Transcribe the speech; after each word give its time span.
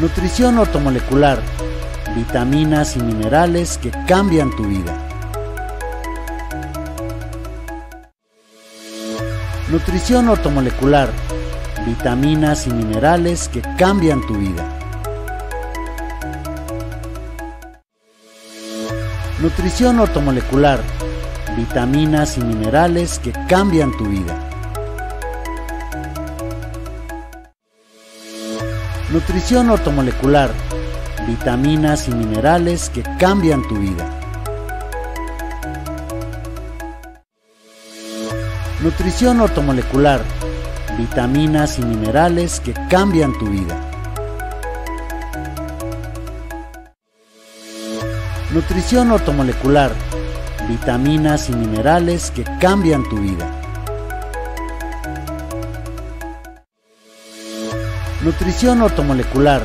Nutrición 0.00 0.56
ortomolecular. 0.58 1.40
Vitaminas 2.14 2.96
y 2.96 3.00
minerales 3.00 3.78
que 3.78 3.90
cambian 4.06 4.54
tu 4.54 4.62
vida. 4.62 4.96
Nutrición 9.68 10.28
ortomolecular. 10.28 11.10
Vitaminas 11.84 12.68
y 12.68 12.70
minerales 12.70 13.48
que 13.48 13.60
cambian 13.76 14.24
tu 14.24 14.34
vida. 14.34 14.64
Nutrición 19.40 19.98
ortomolecular. 19.98 20.78
Vitaminas 21.56 22.38
y 22.38 22.42
minerales 22.42 23.18
que 23.18 23.32
cambian 23.48 23.90
tu 23.96 24.04
vida. 24.04 24.47
Nutrición 29.18 29.68
ortomolecular. 29.68 30.48
Vitaminas 31.26 32.06
y 32.06 32.12
minerales 32.12 32.88
que 32.88 33.02
cambian 33.18 33.66
tu 33.66 33.76
vida. 33.76 34.08
Nutrición 38.80 39.40
ortomolecular. 39.40 40.22
Vitaminas 40.96 41.80
y 41.80 41.82
minerales 41.82 42.60
que 42.60 42.72
cambian 42.88 43.36
tu 43.40 43.46
vida. 43.46 43.76
Nutrición 48.52 49.10
ortomolecular. 49.10 49.90
Vitaminas 50.68 51.50
y 51.50 51.54
minerales 51.54 52.30
que 52.30 52.44
cambian 52.60 53.02
tu 53.08 53.16
vida. 53.16 53.57
Nutrición 58.20 58.82
ortomolecular. 58.82 59.62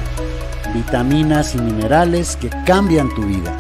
Vitaminas 0.76 1.56
y 1.56 1.58
minerales 1.58 2.36
que 2.36 2.52
cambian 2.68 3.10
tu 3.16 3.24
vida. 3.24 3.52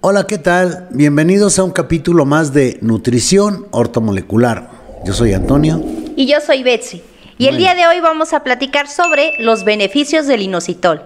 Hola, 0.00 0.26
¿qué 0.26 0.38
tal? 0.38 0.88
Bienvenidos 0.92 1.58
a 1.58 1.64
un 1.64 1.72
capítulo 1.72 2.24
más 2.24 2.54
de 2.54 2.78
Nutrición 2.80 3.66
Ortomolecular. 3.72 4.70
Yo 5.04 5.12
soy 5.12 5.34
Antonio. 5.34 5.84
Y 6.16 6.26
yo 6.26 6.40
soy 6.40 6.62
Betsy. 6.62 7.02
Y 7.36 7.48
el 7.48 7.58
día 7.58 7.74
de 7.74 7.86
hoy 7.86 8.00
vamos 8.00 8.32
a 8.32 8.42
platicar 8.42 8.88
sobre 8.88 9.32
los 9.40 9.62
beneficios 9.62 10.26
del 10.26 10.40
inositol. 10.40 11.02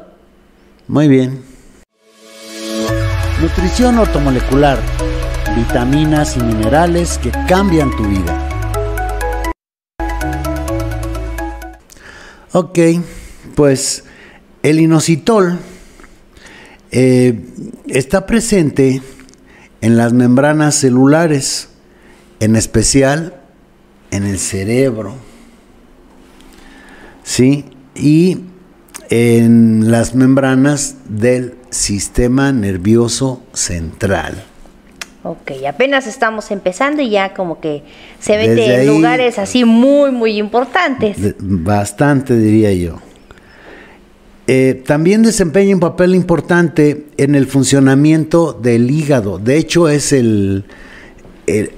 Muy 0.87 1.09
bien. 1.09 1.50
Nutrición 3.41 3.97
ortomolecular. 3.99 4.79
Vitaminas 5.57 6.37
y 6.37 6.41
minerales 6.41 7.17
que 7.17 7.31
cambian 7.49 7.91
tu 7.97 8.05
vida. 8.05 8.49
Ok, 12.53 12.79
pues 13.55 14.05
el 14.63 14.79
inositol 14.79 15.59
eh, 16.91 17.47
está 17.87 18.27
presente 18.27 19.01
en 19.81 19.97
las 19.97 20.13
membranas 20.13 20.75
celulares, 20.75 21.71
en 22.41 22.57
especial 22.57 23.41
en 24.11 24.25
el 24.25 24.39
cerebro, 24.39 25.15
¿sí? 27.23 27.65
Y 27.95 28.41
en 29.11 29.91
las 29.91 30.15
membranas 30.15 30.97
del 31.09 31.55
sistema 31.71 32.53
nervioso 32.53 33.43
central. 33.53 34.45
Ok, 35.23 35.53
apenas 35.69 36.07
estamos 36.07 36.51
empezando 36.51 37.03
y 37.03 37.11
ya 37.11 37.35
como 37.35 37.61
que 37.61 37.83
se 38.21 38.39
Desde 38.39 38.83
en 38.83 38.87
lugares 38.87 39.39
así 39.39 39.65
muy, 39.65 40.13
muy 40.13 40.39
importantes. 40.39 41.19
Bastante, 41.39 42.37
diría 42.37 42.73
yo. 42.73 42.99
Eh, 44.47 44.83
también 44.87 45.23
desempeña 45.23 45.75
un 45.75 45.81
papel 45.81 46.15
importante 46.15 47.07
en 47.19 47.35
el 47.35 47.47
funcionamiento 47.47 48.53
del 48.53 48.91
hígado. 48.91 49.39
De 49.39 49.59
hecho, 49.59 49.89
es 49.89 50.13
el, 50.13 50.65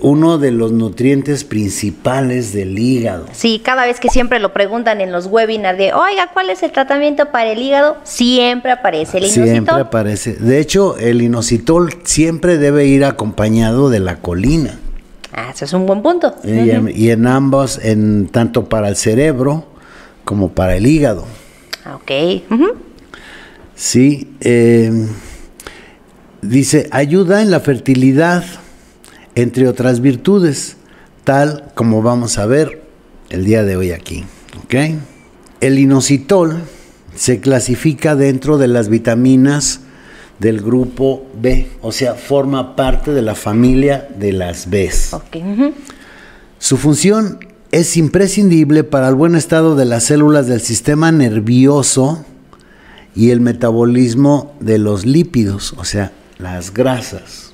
uno 0.00 0.38
de 0.38 0.50
los 0.50 0.72
nutrientes 0.72 1.44
principales 1.44 2.52
del 2.52 2.78
hígado. 2.78 3.26
Sí, 3.32 3.60
cada 3.64 3.84
vez 3.86 4.00
que 4.00 4.08
siempre 4.08 4.38
lo 4.38 4.52
preguntan 4.52 5.00
en 5.00 5.12
los 5.12 5.26
webinars 5.26 5.78
de, 5.78 5.92
oiga, 5.92 6.30
¿cuál 6.32 6.50
es 6.50 6.62
el 6.62 6.72
tratamiento 6.72 7.26
para 7.30 7.50
el 7.52 7.60
hígado? 7.60 7.96
Siempre 8.04 8.72
aparece 8.72 9.18
el 9.18 9.24
Siempre 9.26 9.56
inositol. 9.56 9.80
aparece. 9.80 10.34
De 10.34 10.58
hecho, 10.58 10.96
el 10.98 11.22
inositol 11.22 11.94
siempre 12.04 12.58
debe 12.58 12.86
ir 12.86 13.04
acompañado 13.04 13.90
de 13.90 14.00
la 14.00 14.16
colina. 14.16 14.78
Ah, 15.32 15.50
eso 15.54 15.64
es 15.64 15.72
un 15.72 15.86
buen 15.86 16.02
punto. 16.02 16.34
Y, 16.44 16.70
en, 16.70 16.92
y 16.94 17.10
en 17.10 17.26
ambos, 17.26 17.78
en, 17.82 18.28
tanto 18.28 18.68
para 18.68 18.88
el 18.88 18.96
cerebro 18.96 19.64
como 20.24 20.50
para 20.52 20.76
el 20.76 20.86
hígado. 20.86 21.24
Ah, 21.84 21.96
Ok. 21.96 22.10
Sí, 23.74 24.28
eh, 24.40 24.92
dice, 26.42 26.88
ayuda 26.92 27.42
en 27.42 27.50
la 27.50 27.60
fertilidad, 27.60 28.44
entre 29.34 29.68
otras 29.68 30.00
virtudes, 30.00 30.76
tal 31.24 31.72
como 31.74 32.02
vamos 32.02 32.38
a 32.38 32.46
ver 32.46 32.82
el 33.30 33.44
día 33.44 33.62
de 33.64 33.76
hoy 33.76 33.92
aquí. 33.92 34.24
El 35.60 35.78
inositol 35.78 36.62
se 37.14 37.40
clasifica 37.40 38.16
dentro 38.16 38.58
de 38.58 38.68
las 38.68 38.88
vitaminas 38.88 39.80
del 40.38 40.60
grupo 40.60 41.26
B, 41.40 41.68
o 41.82 41.92
sea, 41.92 42.14
forma 42.14 42.74
parte 42.74 43.12
de 43.12 43.22
la 43.22 43.34
familia 43.34 44.08
de 44.18 44.32
las 44.32 44.68
ujú. 45.32 45.72
Su 46.58 46.76
función 46.76 47.38
es 47.70 47.96
imprescindible 47.96 48.84
para 48.84 49.08
el 49.08 49.14
buen 49.14 49.34
estado 49.34 49.76
de 49.76 49.84
las 49.84 50.04
células 50.04 50.46
del 50.46 50.60
sistema 50.60 51.12
nervioso 51.12 52.24
y 53.14 53.30
el 53.30 53.40
metabolismo 53.40 54.54
de 54.60 54.78
los 54.78 55.06
lípidos, 55.06 55.74
o 55.76 55.84
sea, 55.84 56.12
las 56.38 56.72
grasas. 56.72 57.52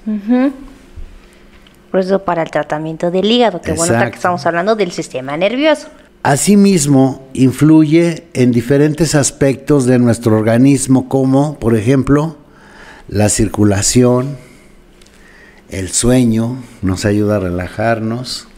Por 1.91 2.01
eso 2.01 2.19
para 2.25 2.43
el 2.43 2.51
tratamiento 2.51 3.11
del 3.11 3.31
hígado, 3.31 3.61
que 3.61 3.73
bueno, 3.73 3.95
Exacto. 3.95 4.11
que 4.11 4.17
estamos 4.17 4.47
hablando 4.47 4.77
del 4.77 4.93
sistema 4.93 5.37
nervioso. 5.37 5.89
Asimismo, 6.23 7.27
influye 7.33 8.25
en 8.35 8.53
diferentes 8.53 9.15
aspectos 9.15 9.87
de 9.87 9.99
nuestro 9.99 10.37
organismo, 10.37 11.09
como, 11.09 11.59
por 11.59 11.77
ejemplo, 11.77 12.37
la 13.09 13.29
circulación, 13.29 14.37
el 15.71 15.89
sueño, 15.89 16.57
nos 16.83 17.05
ayuda 17.05 17.37
a 17.37 17.41
relajarnos, 17.41 18.49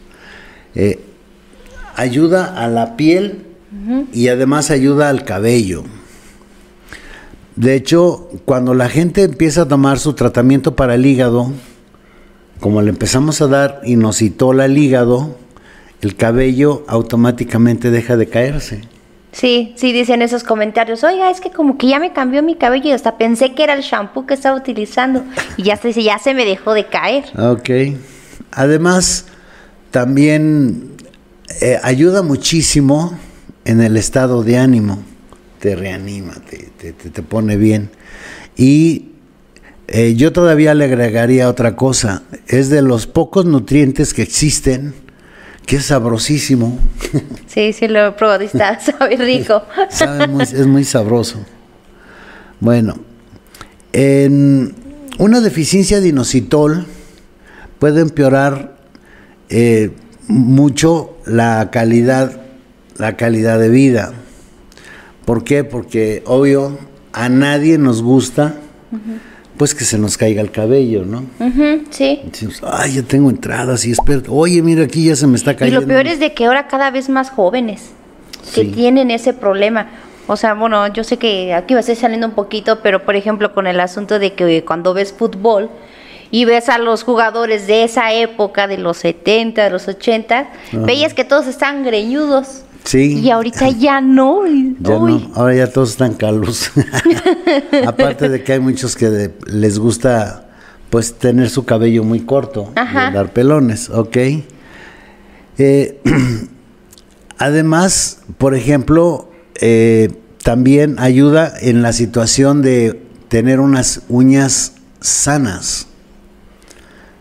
eh, 0.75 0.99
ayuda 1.95 2.61
a 2.61 2.67
la 2.67 2.97
piel 2.97 3.45
y 4.11 4.27
además 4.27 4.71
ayuda 4.71 5.09
al 5.09 5.23
cabello. 5.23 5.83
De 7.55 7.75
hecho, 7.75 8.29
cuando 8.43 8.73
la 8.73 8.89
gente 8.89 9.23
empieza 9.23 9.61
a 9.61 9.67
tomar 9.67 9.99
su 9.99 10.13
tratamiento 10.13 10.75
para 10.75 10.95
el 10.95 11.05
hígado, 11.05 11.51
como 12.61 12.81
le 12.81 12.91
empezamos 12.91 13.41
a 13.41 13.47
dar 13.47 13.81
inositol 13.83 14.61
al 14.61 14.77
hígado, 14.77 15.35
el 16.01 16.15
cabello 16.15 16.85
automáticamente 16.87 17.91
deja 17.91 18.15
de 18.15 18.27
caerse. 18.29 18.81
Sí, 19.33 19.73
sí, 19.77 19.91
dicen 19.93 20.21
esos 20.21 20.43
comentarios. 20.43 21.03
Oiga, 21.03 21.29
es 21.29 21.41
que 21.41 21.51
como 21.51 21.77
que 21.77 21.87
ya 21.87 21.99
me 21.99 22.13
cambió 22.13 22.43
mi 22.43 22.55
cabello 22.55 22.89
y 22.89 22.91
hasta 22.91 23.17
pensé 23.17 23.53
que 23.53 23.63
era 23.63 23.73
el 23.73 23.81
shampoo 23.81 24.25
que 24.25 24.33
estaba 24.33 24.57
utilizando. 24.57 25.23
Y 25.57 25.63
ya 25.63 25.75
se 25.77 25.91
ya 25.93 26.17
se 26.19 26.33
me 26.33 26.45
dejó 26.45 26.73
de 26.73 26.85
caer. 26.87 27.25
Ok. 27.37 27.69
Además, 28.51 29.25
también 29.91 30.91
eh, 31.61 31.77
ayuda 31.83 32.21
muchísimo 32.23 33.17
en 33.65 33.81
el 33.81 33.97
estado 33.97 34.43
de 34.43 34.57
ánimo. 34.57 34.99
Te 35.59 35.75
reanima, 35.75 36.33
te- 36.49 36.69
te- 36.91 37.09
te 37.09 37.21
pone 37.23 37.55
bien. 37.57 37.89
Y 38.57 39.10
eh, 39.91 40.15
yo 40.15 40.31
todavía 40.31 40.73
le 40.73 40.85
agregaría 40.85 41.49
otra 41.49 41.75
cosa. 41.75 42.23
Es 42.47 42.69
de 42.69 42.81
los 42.81 43.07
pocos 43.07 43.45
nutrientes 43.45 44.13
que 44.13 44.21
existen 44.21 44.93
que 45.65 45.75
es 45.77 45.85
sabrosísimo. 45.85 46.79
Sí, 47.47 47.73
sí, 47.73 47.89
lo 47.89 48.07
he 48.07 48.11
probado 48.13 48.43
y 48.43 48.45
está, 48.45 48.79
sabe 48.79 49.17
rico. 49.17 49.61
Sabe 49.89 50.25
muy- 50.27 50.43
es 50.43 50.65
muy 50.67 50.85
sabroso. 50.85 51.39
Bueno, 52.61 52.95
en 53.91 54.73
una 55.19 55.41
deficiencia 55.41 55.99
de 55.99 56.07
inositol 56.07 56.85
puede 57.77 57.99
empeorar 58.01 58.77
eh, 59.49 59.91
mucho 60.29 61.17
la 61.25 61.69
calidad, 61.71 62.39
la 62.97 63.17
calidad 63.17 63.59
de 63.59 63.67
vida. 63.67 64.13
¿Por 65.25 65.43
qué? 65.43 65.65
Porque 65.65 66.23
obvio 66.25 66.77
a 67.11 67.27
nadie 67.27 67.77
nos 67.77 68.01
gusta 68.01 68.55
pues 69.61 69.75
que 69.75 69.85
se 69.85 69.99
nos 69.99 70.17
caiga 70.17 70.41
el 70.41 70.49
cabello, 70.49 71.05
¿no? 71.05 71.19
Ujú, 71.39 71.83
sí. 71.91 72.19
Decimos, 72.23 72.63
ay, 72.65 72.93
ya 72.95 73.03
tengo 73.03 73.29
entradas 73.29 73.85
y 73.85 73.91
espero, 73.91 74.23
oye, 74.33 74.59
mira 74.63 74.85
aquí 74.85 75.05
ya 75.05 75.15
se 75.15 75.27
me 75.27 75.37
está 75.37 75.51
Y 75.51 75.55
cayendo. 75.55 75.81
lo 75.81 75.87
peor 75.87 76.07
es 76.07 76.19
de 76.19 76.33
que 76.33 76.45
ahora 76.47 76.67
cada 76.67 76.89
vez 76.89 77.09
más 77.09 77.29
jóvenes 77.29 77.91
que 78.55 78.61
Sí. 78.61 78.67
tienen 78.69 79.11
ese 79.11 79.33
problema. 79.33 79.85
O 80.25 80.35
sea, 80.35 80.55
bueno, 80.55 80.91
yo 80.91 81.03
sé 81.03 81.17
que 81.17 81.53
aquí 81.53 81.75
va 81.75 81.77
a 81.77 81.81
estar 81.81 81.95
saliendo 81.95 82.25
un 82.25 82.33
poquito, 82.33 82.79
pero 82.81 83.03
por 83.05 83.15
ejemplo 83.15 83.53
con 83.53 83.67
el 83.67 83.79
asunto 83.79 84.17
de 84.17 84.33
que 84.33 84.65
cuando 84.65 84.95
ves 84.95 85.13
fútbol 85.13 85.69
y 86.31 86.45
ves 86.45 86.67
a 86.67 86.79
los 86.79 87.03
jugadores 87.03 87.67
de 87.67 87.83
esa 87.83 88.11
época, 88.13 88.65
de 88.65 88.79
los 88.79 88.97
70, 88.97 89.63
de 89.65 89.69
los 89.69 89.87
80, 89.87 90.49
veías 90.71 91.13
que 91.13 91.23
todos 91.23 91.45
están 91.45 91.83
greñudos. 91.83 92.63
Sí. 92.83 93.19
Y 93.19 93.29
ahorita 93.29 93.69
ya 93.79 94.01
no. 94.01 94.45
Ya 94.79 94.97
uy. 94.97 95.11
no, 95.13 95.31
ahora 95.35 95.55
ya 95.55 95.71
todos 95.71 95.91
están 95.91 96.13
calvos. 96.15 96.71
Aparte 97.87 98.29
de 98.29 98.43
que 98.43 98.53
hay 98.53 98.59
muchos 98.59 98.95
que 98.95 99.09
de- 99.09 99.33
les 99.47 99.77
gusta 99.79 100.47
pues 100.89 101.13
tener 101.13 101.49
su 101.49 101.63
cabello 101.63 102.03
muy 102.03 102.19
corto, 102.21 102.71
Ajá. 102.75 103.09
y 103.09 103.13
dar 103.13 103.31
pelones, 103.31 103.89
¿ok? 103.89 104.17
Eh, 105.57 106.01
además, 107.37 108.19
por 108.37 108.55
ejemplo, 108.55 109.29
eh, 109.61 110.11
también 110.43 110.95
ayuda 110.99 111.53
en 111.61 111.81
la 111.81 111.93
situación 111.93 112.61
de 112.61 113.01
tener 113.29 113.59
unas 113.59 114.01
uñas 114.09 114.73
sanas. 114.99 115.87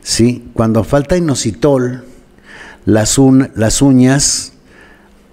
¿Sí? 0.02 0.44
Cuando 0.54 0.82
falta 0.82 1.16
inositol, 1.16 2.04
las, 2.86 3.18
un- 3.18 3.50
las 3.54 3.82
uñas 3.82 4.49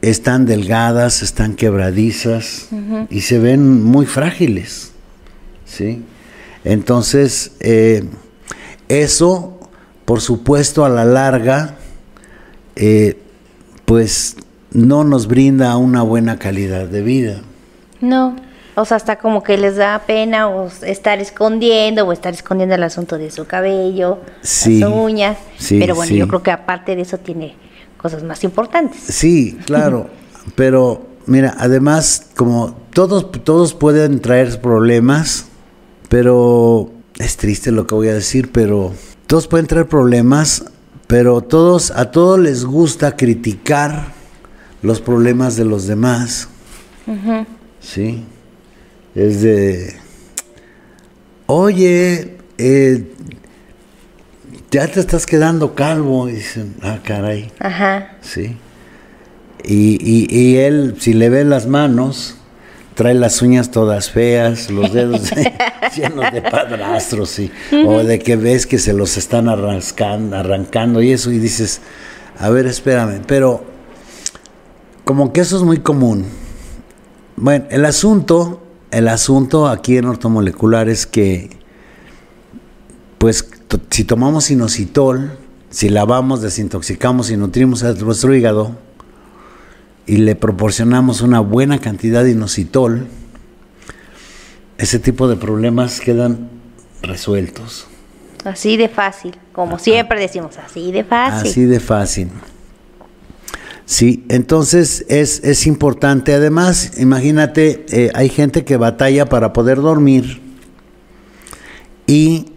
están 0.10 0.46
delgadas, 0.46 1.22
están 1.22 1.56
quebradizas 1.56 2.70
y 3.10 3.22
se 3.22 3.40
ven 3.40 3.84
muy 3.84 4.06
frágiles. 4.06 4.92
¿Sí? 5.66 6.04
Entonces, 6.64 7.52
eh, 7.60 8.04
eso, 8.90 9.60
por 10.06 10.22
supuesto, 10.22 10.86
a 10.86 10.90
la 10.90 11.06
larga, 11.06 11.76
eh, 12.76 13.20
pues 13.86 14.38
no 14.72 15.04
nos 15.04 15.28
brinda 15.28 15.76
una 15.78 16.02
buena 16.04 16.38
calidad 16.40 16.88
de 16.88 17.02
vida. 17.02 17.42
No. 18.02 18.36
O 18.76 18.86
sea, 18.86 18.98
hasta 18.98 19.16
como 19.18 19.42
que 19.42 19.58
les 19.58 19.76
da 19.78 20.00
pena 20.06 20.50
o 20.50 20.70
estar 20.84 21.20
escondiendo 21.20 22.06
o 22.06 22.12
estar 22.12 22.34
escondiendo 22.34 22.76
el 22.76 22.84
asunto 22.84 23.18
de 23.18 23.32
su 23.32 23.46
cabello, 23.48 24.20
Sí, 24.42 24.80
las 24.80 24.92
uñas. 24.94 25.38
sí, 25.58 25.80
Pero 25.80 25.96
bueno, 25.96 26.10
sí. 26.12 26.18
yo 26.18 26.28
creo 26.28 26.44
que 26.44 26.52
aparte 26.52 26.96
de 26.96 27.02
eso 27.02 27.18
tiene 27.18 27.56
cosas 28.08 28.24
más 28.24 28.44
importantes. 28.46 29.02
Sí, 29.02 29.58
claro, 29.66 30.10
pero 30.56 31.06
mira, 31.26 31.56
además, 31.58 32.28
como 32.38 32.78
todos, 32.94 33.30
todos 33.44 33.74
pueden 33.74 34.22
traer 34.22 34.62
problemas, 34.62 35.48
pero 36.08 36.90
es 37.18 37.36
triste 37.36 37.72
lo 37.72 37.86
que 37.86 37.96
voy 37.96 38.08
a 38.08 38.14
decir, 38.14 38.52
pero 38.54 38.94
todos 39.28 39.48
pueden 39.48 39.68
traer 39.68 39.88
problemas, 39.88 40.66
pero 41.08 41.42
todos, 41.42 41.92
a 41.92 42.12
todos 42.12 42.40
les 42.40 42.64
gusta 42.64 43.18
criticar 43.18 44.14
los 44.82 45.02
problemas 45.02 45.58
de 45.58 45.66
los 45.66 45.86
demás. 45.86 46.48
Sí. 47.82 48.24
Es 49.16 49.42
de, 49.42 49.96
oye, 51.48 52.38
eh, 52.58 53.14
ya 54.72 54.88
te 54.88 55.00
estás 55.00 55.26
quedando 55.26 55.76
calvo. 55.76 56.30
Y 56.30 56.34
dicen, 56.34 56.76
ah, 56.82 57.00
caray. 57.04 57.52
Ajá. 57.60 58.18
Sí. 58.22 58.58
Y, 59.64 59.98
y, 60.02 60.28
y 60.30 60.58
él, 60.58 60.96
si 61.00 61.14
le 61.14 61.30
ve 61.30 61.44
las 61.44 61.68
manos, 61.68 62.38
trae 62.98 63.14
las 63.14 63.42
uñas 63.44 63.70
todas 63.70 64.10
feas, 64.10 64.72
los 64.72 64.92
dedos 64.92 65.30
llenos 65.96 66.32
de 66.32 66.42
padrastros, 66.42 67.30
sí. 67.30 67.52
O 67.86 68.04
de 68.04 68.20
que 68.20 68.36
ves 68.36 68.66
que 68.66 68.80
se 68.80 68.94
los 68.94 69.18
están 69.18 69.50
arrancando, 69.50 70.36
arrancando 70.36 71.02
y 71.02 71.12
eso, 71.12 71.32
y 71.32 71.38
dices, 71.38 71.82
a 72.40 72.50
ver, 72.50 72.66
espérame, 72.66 73.22
pero 73.26 73.64
como 75.04 75.32
que 75.32 75.42
eso 75.42 75.58
es 75.58 75.64
muy 75.64 75.78
común. 75.78 76.26
Bueno, 77.36 77.66
el 77.70 77.86
asunto, 77.86 78.64
el 78.90 79.08
asunto 79.08 79.68
aquí 79.68 79.98
en 79.98 80.06
ortomolecular 80.06 80.90
es 80.90 81.06
que, 81.06 81.52
pues, 83.20 83.48
si 83.90 84.04
tomamos 84.04 84.50
inositol, 84.52 85.38
si 85.70 85.90
lavamos, 85.90 86.42
desintoxicamos 86.42 87.30
y 87.32 87.38
nutrimos 87.38 87.84
a 87.84 87.94
nuestro 87.94 88.34
hígado 88.34 88.76
y 90.06 90.18
le 90.18 90.36
proporcionamos 90.36 91.22
una 91.22 91.42
buena 91.42 91.80
cantidad 91.80 92.24
de 92.24 92.32
inositol, 92.32 93.08
ese 94.78 95.00
tipo 95.00 95.28
de 95.28 95.36
problemas 95.36 96.00
quedan 96.00 96.50
resueltos. 97.02 97.88
Así 98.46 98.78
de 98.78 98.88
fácil, 98.88 99.36
como 99.52 99.78
siempre 99.80 100.20
decimos, 100.20 100.58
así 100.58 100.92
de 100.92 101.04
fácil. 101.04 101.50
Así 101.50 101.66
de 101.66 101.80
fácil. 101.80 102.30
Sí, 103.86 104.26
entonces 104.30 105.06
es, 105.10 105.44
es 105.44 105.66
importante. 105.66 106.34
Además, 106.34 107.00
imagínate, 107.00 107.86
eh, 107.90 108.12
hay 108.14 108.30
gente 108.30 108.64
que 108.64 108.78
batalla 108.78 109.28
para 109.28 109.54
poder 109.54 109.78
dormir 109.78 110.42
y 112.06 112.54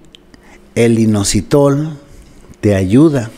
el 0.75 0.99
inositol 0.99 1.99
te 2.61 2.75
ayuda. 2.75 3.31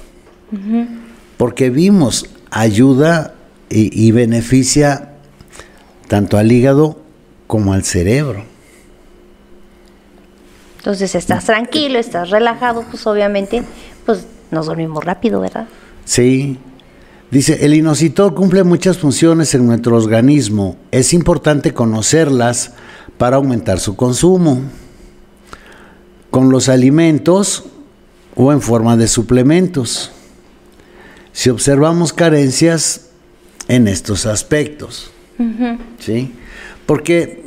Porque 1.37 1.71
vimos, 1.71 2.27
ayuda 2.51 3.35
y, 3.71 4.07
y 4.07 4.13
beneficia 4.13 5.15
tanto 6.09 6.37
al 6.37 6.53
hígado 6.53 6.99
como 7.47 7.73
al 7.73 7.85
cerebro. 7.85 8.45
Entonces 10.79 11.15
estás 11.15 11.45
tranquilo, 11.45 11.99
estás 11.99 12.31
relajado, 12.31 12.85
pues 12.91 13.07
obviamente, 13.07 13.63
pues 14.05 14.27
nos 14.51 14.67
dormimos 14.67 15.05
rápido, 15.05 15.41
¿verdad? 15.41 15.67
Sí. 16.05 16.59
Dice, 17.31 17.65
el 17.65 17.73
inositol 17.73 18.35
cumple 18.35 18.63
muchas 18.65 18.99
funciones 18.99 19.55
en 19.55 19.67
nuestro 19.67 19.97
organismo. 19.97 20.77
Es 20.91 21.15
importante 21.15 21.73
conocerlas 21.73 22.73
para 23.17 23.37
aumentar 23.37 23.81
su 23.81 23.97
consumo. 23.97 24.61
Con 26.33 26.51
los 26.51 26.69
alimentos 26.69 27.65
o 28.35 28.53
en 28.53 28.61
forma 28.61 28.97
de 28.97 29.07
suplementos. 29.07 30.11
Si 31.33 31.49
observamos 31.51 32.13
carencias 32.13 33.11
en 33.69 33.87
estos 33.87 34.27
aspectos. 34.27 35.13
¿Sí? 36.01 36.33
Porque 36.87 37.43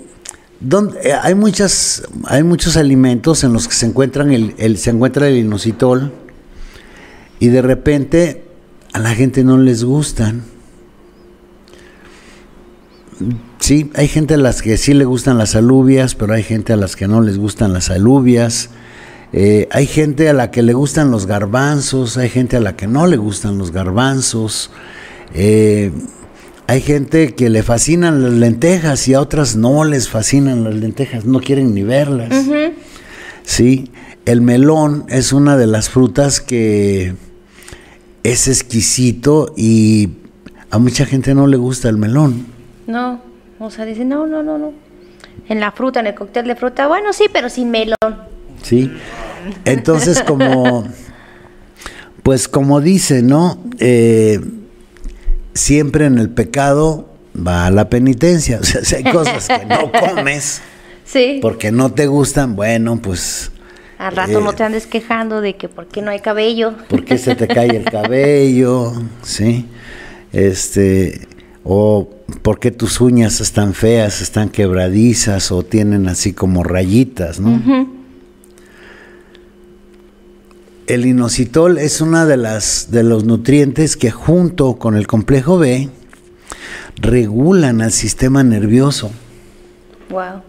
donde, 0.59 0.99
eh, 1.01 1.13
hay, 1.13 1.35
muchas, 1.35 2.03
hay 2.25 2.43
muchos 2.43 2.77
alimentos 2.77 3.43
en 3.43 3.51
los 3.53 3.67
que 3.67 3.73
se, 3.73 3.85
encuentran 3.87 4.31
el, 4.31 4.55
el- 4.57 4.77
se 4.77 4.91
encuentra 4.91 5.27
el 5.27 5.35
inositol 5.37 6.13
y 7.39 7.47
de 7.47 7.61
repente 7.61 8.45
a 8.93 8.99
la 8.99 9.13
gente 9.13 9.43
no 9.43 9.57
les 9.57 9.83
gustan. 9.83 10.43
Sí, 13.65 13.89
hay 13.95 14.07
gente 14.07 14.35
a 14.35 14.37
las 14.37 14.61
que 14.61 14.77
sí 14.77 14.93
le 14.93 15.05
gustan 15.05 15.39
las 15.39 15.55
alubias, 15.55 16.13
pero 16.13 16.35
hay 16.35 16.43
gente 16.43 16.71
a 16.71 16.75
las 16.75 16.95
que 16.95 17.07
no 17.07 17.21
les 17.21 17.39
gustan 17.39 17.73
las 17.73 17.89
alubias. 17.89 18.69
Eh, 19.33 19.67
hay 19.71 19.87
gente 19.87 20.29
a 20.29 20.33
la 20.33 20.51
que 20.51 20.61
le 20.61 20.73
gustan 20.73 21.09
los 21.09 21.25
garbanzos, 21.25 22.15
hay 22.17 22.29
gente 22.29 22.57
a 22.57 22.59
la 22.59 22.75
que 22.75 22.85
no 22.85 23.07
le 23.07 23.17
gustan 23.17 23.57
los 23.57 23.71
garbanzos. 23.71 24.69
Eh, 25.33 25.91
hay 26.67 26.79
gente 26.79 27.33
que 27.33 27.49
le 27.49 27.63
fascinan 27.63 28.21
las 28.21 28.33
lentejas 28.33 29.07
y 29.07 29.15
a 29.15 29.19
otras 29.19 29.55
no 29.55 29.83
les 29.83 30.09
fascinan 30.09 30.63
las 30.63 30.75
lentejas, 30.75 31.25
no 31.25 31.39
quieren 31.39 31.73
ni 31.73 31.81
verlas. 31.81 32.45
Sí, 33.41 33.89
el 34.25 34.41
melón 34.41 35.05
es 35.09 35.33
una 35.33 35.57
de 35.57 35.65
las 35.65 35.89
frutas 35.89 36.39
que 36.39 37.15
es 38.21 38.47
exquisito 38.47 39.55
y 39.57 40.09
a 40.69 40.77
mucha 40.77 41.07
gente 41.07 41.33
no 41.33 41.47
le 41.47 41.57
gusta 41.57 41.89
el 41.89 41.97
melón. 41.97 42.45
No, 42.85 43.33
o 43.59 43.69
sea, 43.71 43.85
dicen, 43.85 44.09
no, 44.09 44.27
no, 44.27 44.43
no, 44.43 44.57
no. 44.57 44.73
En 45.47 45.59
la 45.59 45.71
fruta, 45.71 45.99
en 45.99 46.07
el 46.07 46.15
cóctel 46.15 46.47
de 46.47 46.55
fruta, 46.55 46.87
bueno, 46.87 47.13
sí, 47.13 47.25
pero 47.31 47.49
sin 47.49 47.69
melón. 47.71 47.95
¿sí? 48.63 48.91
Entonces, 49.65 50.21
como, 50.23 50.85
pues 52.23 52.47
como 52.47 52.81
dice, 52.81 53.21
¿no? 53.21 53.61
Eh, 53.79 54.39
siempre 55.53 56.05
en 56.05 56.17
el 56.17 56.29
pecado 56.29 57.07
va 57.35 57.69
la 57.71 57.89
penitencia. 57.89 58.57
O 58.61 58.63
sea, 58.63 58.83
si 58.83 58.95
hay 58.95 59.03
cosas 59.03 59.47
que 59.47 59.65
no 59.65 59.91
comes 60.15 60.61
Sí. 61.05 61.37
porque 61.41 61.71
no 61.71 61.91
te 61.91 62.07
gustan, 62.07 62.55
bueno, 62.55 62.99
pues, 62.99 63.51
Al 63.99 64.15
rato 64.15 64.39
eh, 64.39 64.43
no 64.43 64.53
te 64.53 64.63
andes 64.63 64.87
quejando 64.87 65.39
de 65.41 65.55
que 65.55 65.69
por 65.69 65.85
qué 65.87 66.01
no 66.01 66.09
hay 66.09 66.19
cabello. 66.19 66.73
¿por 66.89 67.05
qué 67.05 67.19
se 67.19 67.35
te 67.35 67.47
cae 67.47 67.67
el 67.77 67.85
cabello? 67.91 68.91
¿Sí? 69.21 69.67
Este, 70.33 71.27
o 71.67 72.07
por 72.43 72.59
qué 72.59 72.71
tus 72.71 73.01
uñas 73.01 73.41
están 73.41 73.73
feas, 73.73 74.21
están 74.21 74.49
quebradizas 74.49 75.51
o 75.51 75.63
tienen 75.63 76.07
así 76.07 76.31
como 76.31 76.63
rayitas, 76.63 77.39
¿no? 77.39 77.59
El 80.85 81.07
inositol 81.07 81.79
es 81.79 81.99
una 82.01 82.27
de 82.27 82.37
las 82.37 82.91
de 82.91 83.01
los 83.01 83.25
nutrientes 83.25 83.97
que 83.97 84.11
junto 84.11 84.75
con 84.75 84.95
el 84.95 85.07
complejo 85.07 85.57
B 85.57 85.89
regulan 86.97 87.81
al 87.81 87.91
sistema 87.91 88.43
nervioso. 88.43 89.09
Wow. 90.11 90.43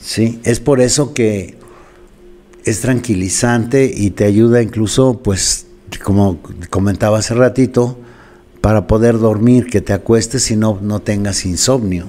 Sí, 0.00 0.40
es 0.42 0.58
por 0.58 0.80
eso 0.80 1.14
que 1.14 1.56
es 2.64 2.80
tranquilizante 2.80 3.92
y 3.94 4.10
te 4.10 4.24
ayuda 4.24 4.62
incluso, 4.62 5.20
pues, 5.22 5.68
como 6.02 6.40
comentaba 6.70 7.18
hace 7.18 7.34
ratito, 7.34 7.98
para 8.68 8.86
poder 8.86 9.18
dormir, 9.18 9.70
que 9.70 9.80
te 9.80 9.94
acuestes 9.94 10.50
y 10.50 10.56
no, 10.56 10.78
no 10.82 11.00
tengas 11.00 11.46
insomnio. 11.46 12.04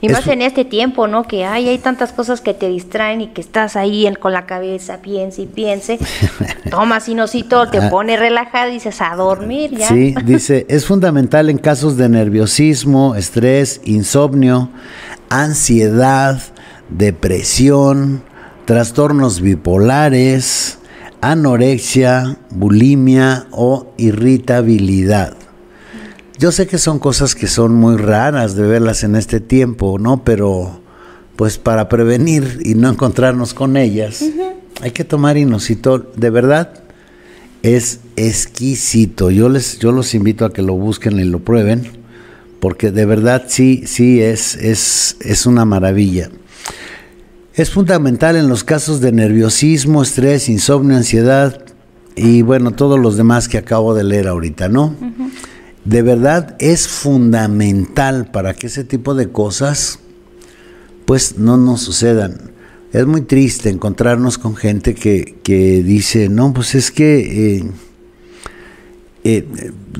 Y 0.00 0.08
más 0.08 0.28
en 0.28 0.42
este 0.42 0.64
tiempo, 0.64 1.08
¿no? 1.08 1.24
Que 1.24 1.44
hay, 1.44 1.68
hay 1.68 1.78
tantas 1.78 2.12
cosas 2.12 2.40
que 2.40 2.54
te 2.54 2.68
distraen 2.68 3.20
y 3.20 3.26
que 3.26 3.40
estás 3.40 3.74
ahí 3.74 4.08
con 4.20 4.32
la 4.32 4.46
cabeza, 4.46 4.98
piense 5.02 5.42
y 5.42 5.46
piense. 5.46 5.98
Tomas 6.70 7.08
inosito, 7.08 7.68
te 7.68 7.78
ah. 7.78 7.90
pone 7.90 8.16
relajado 8.16 8.70
y 8.70 8.74
dices 8.74 9.00
a 9.00 9.16
dormir 9.16 9.76
ya. 9.76 9.88
Sí, 9.88 10.14
dice, 10.24 10.66
es 10.68 10.86
fundamental 10.86 11.50
en 11.50 11.58
casos 11.58 11.96
de 11.96 12.08
nerviosismo, 12.08 13.16
estrés, 13.16 13.80
insomnio, 13.82 14.68
ansiedad, 15.30 16.40
depresión, 16.90 18.22
trastornos 18.66 19.40
bipolares, 19.40 20.78
anorexia, 21.20 22.38
bulimia 22.50 23.46
o 23.50 23.92
irritabilidad. 23.96 25.36
Yo 26.38 26.52
sé 26.52 26.66
que 26.66 26.78
son 26.78 26.98
cosas 26.98 27.34
que 27.34 27.46
son 27.46 27.74
muy 27.74 27.96
raras 27.96 28.54
de 28.54 28.66
verlas 28.66 29.04
en 29.04 29.14
este 29.14 29.40
tiempo, 29.40 29.98
¿no? 29.98 30.24
Pero 30.24 30.80
pues 31.36 31.58
para 31.58 31.88
prevenir 31.88 32.60
y 32.64 32.74
no 32.74 32.88
encontrarnos 32.88 33.54
con 33.54 33.76
ellas, 33.76 34.24
hay 34.80 34.90
que 34.92 35.04
tomar 35.04 35.36
inositol. 35.36 36.10
De 36.16 36.30
verdad, 36.30 36.82
es 37.62 38.00
exquisito. 38.16 39.30
Yo 39.30 39.48
les, 39.48 39.78
yo 39.78 39.92
los 39.92 40.14
invito 40.14 40.44
a 40.44 40.52
que 40.52 40.62
lo 40.62 40.74
busquen 40.74 41.18
y 41.18 41.24
lo 41.24 41.40
prueben, 41.40 41.90
porque 42.60 42.90
de 42.90 43.06
verdad 43.06 43.44
sí, 43.48 43.84
sí 43.86 44.22
es, 44.22 44.56
es, 44.56 45.16
es 45.20 45.46
una 45.46 45.64
maravilla. 45.64 46.30
Es 47.60 47.68
fundamental 47.68 48.36
en 48.36 48.48
los 48.48 48.64
casos 48.64 49.02
de 49.02 49.12
nerviosismo, 49.12 50.02
estrés, 50.02 50.48
insomnio, 50.48 50.96
ansiedad 50.96 51.62
y 52.16 52.40
bueno, 52.40 52.70
todos 52.70 52.98
los 52.98 53.18
demás 53.18 53.48
que 53.48 53.58
acabo 53.58 53.92
de 53.92 54.02
leer 54.02 54.28
ahorita, 54.28 54.70
¿no? 54.70 54.96
De 55.84 56.00
verdad 56.00 56.56
es 56.58 56.88
fundamental 56.88 58.30
para 58.30 58.54
que 58.54 58.68
ese 58.68 58.84
tipo 58.84 59.14
de 59.14 59.28
cosas 59.28 59.98
pues 61.04 61.36
no 61.36 61.58
nos 61.58 61.82
sucedan. 61.82 62.50
Es 62.94 63.06
muy 63.06 63.20
triste 63.20 63.68
encontrarnos 63.68 64.38
con 64.38 64.56
gente 64.56 64.94
que, 64.94 65.38
que 65.42 65.82
dice, 65.82 66.30
no, 66.30 66.54
pues 66.54 66.74
es 66.74 66.90
que 66.90 67.58
eh, 67.58 67.70
eh, 69.24 69.46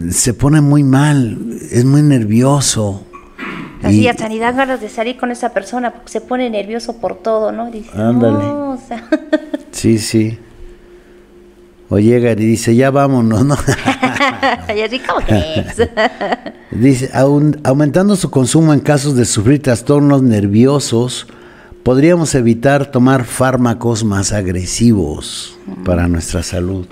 se 0.08 0.32
pone 0.32 0.62
muy 0.62 0.82
mal, 0.82 1.58
es 1.70 1.84
muy 1.84 2.00
nervioso, 2.00 3.04
Así, 3.82 4.06
hasta 4.08 4.28
ni 4.28 4.38
dan 4.38 4.56
ganas 4.56 4.80
de 4.80 4.88
salir 4.88 5.16
con 5.16 5.30
esa 5.30 5.50
persona 5.54 5.92
porque 5.92 6.10
se 6.10 6.20
pone 6.20 6.50
nervioso 6.50 6.96
por 6.98 7.16
todo, 7.16 7.50
¿no? 7.50 7.70
Dice, 7.70 7.90
ándale. 7.94 8.38
No, 8.38 8.70
o 8.72 8.78
sea. 8.78 9.08
Sí, 9.72 9.98
sí. 9.98 10.36
O 11.88 11.98
llega 11.98 12.32
y 12.32 12.34
dice, 12.34 12.74
ya 12.74 12.90
vámonos, 12.90 13.44
¿no? 13.44 13.56
y 14.76 14.80
así 14.80 14.98
como 14.98 15.24
que 15.24 15.60
es. 15.60 15.88
dice, 16.70 17.10
aumentando 17.14 18.16
su 18.16 18.30
consumo 18.30 18.74
en 18.74 18.80
casos 18.80 19.16
de 19.16 19.24
sufrir 19.24 19.62
trastornos 19.62 20.22
nerviosos, 20.22 21.28
podríamos 21.82 22.34
evitar 22.34 22.90
tomar 22.90 23.24
fármacos 23.24 24.04
más 24.04 24.32
agresivos 24.32 25.58
para 25.84 26.08
nuestra 26.08 26.42
salud. 26.42 26.86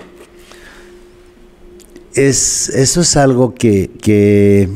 Es, 2.13 2.69
eso 2.69 3.01
es 3.01 3.15
algo 3.15 3.53
que, 3.53 3.91
que 4.01 4.69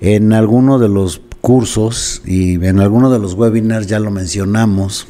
en 0.00 0.32
alguno 0.32 0.78
de 0.78 0.88
los 0.88 1.20
cursos 1.40 2.22
y 2.24 2.54
en 2.64 2.80
alguno 2.80 3.10
de 3.10 3.18
los 3.18 3.34
webinars 3.34 3.86
ya 3.86 3.98
lo 3.98 4.10
mencionamos. 4.10 5.06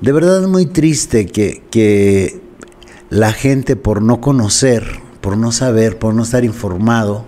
De 0.00 0.12
verdad 0.12 0.42
es 0.42 0.48
muy 0.48 0.66
triste 0.66 1.26
que, 1.26 2.42
la 3.10 3.32
gente 3.32 3.76
por 3.76 4.02
no 4.02 4.20
conocer, 4.20 4.84
por 5.20 5.36
no 5.36 5.52
saber, 5.52 5.98
por 5.98 6.14
no 6.14 6.24
estar 6.24 6.44
informado, 6.44 7.24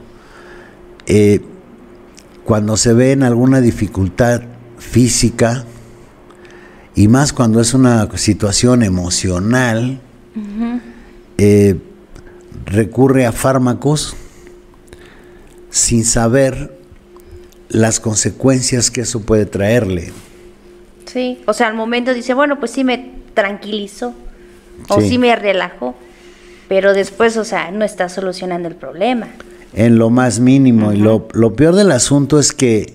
eh, 1.07 1.41
cuando 2.45 2.77
se 2.77 2.93
ve 2.93 3.13
en 3.13 3.23
alguna 3.23 3.61
dificultad 3.61 4.43
física, 4.79 5.65
y 6.97 7.07
más 7.07 7.33
cuando 7.33 7.61
es 7.61 7.73
una 7.73 8.09
situación 8.17 8.83
emocional, 8.83 10.01
eh, 11.39 11.77
recurre 12.65 13.27
a 13.27 13.33
fármacos 13.33 14.17
sin 15.77 16.07
saber 16.07 16.73
las 17.69 18.01
consecuencias 18.01 18.91
que 18.91 19.03
eso 19.03 19.21
puede 19.21 19.45
traerle. 19.45 20.11
Sí, 21.05 21.43
o 21.47 21.53
sea, 21.53 21.67
al 21.67 21.75
momento 21.75 22.15
dice, 22.15 22.33
bueno, 22.33 22.59
pues 22.59 22.71
sí 22.71 22.83
me 22.83 23.13
tranquilizo 23.35 24.15
o 24.89 25.01
sí, 25.03 25.19
me 25.19 25.37
relajo, 25.37 25.95
pero 26.67 26.95
después, 26.95 27.37
o 27.37 27.45
sea, 27.45 27.71
no 27.73 27.85
está 27.85 28.09
solucionando 28.09 28.69
el 28.69 28.75
problema. 28.75 29.29
En 29.75 29.99
lo 29.99 30.09
más 30.09 30.41
mínimo, 30.41 30.95
y 30.95 30.97
lo, 30.97 31.29
lo 31.35 31.55
peor 31.55 31.75
del 31.75 31.93
asunto 31.93 32.39
es 32.39 32.53
que 32.53 32.95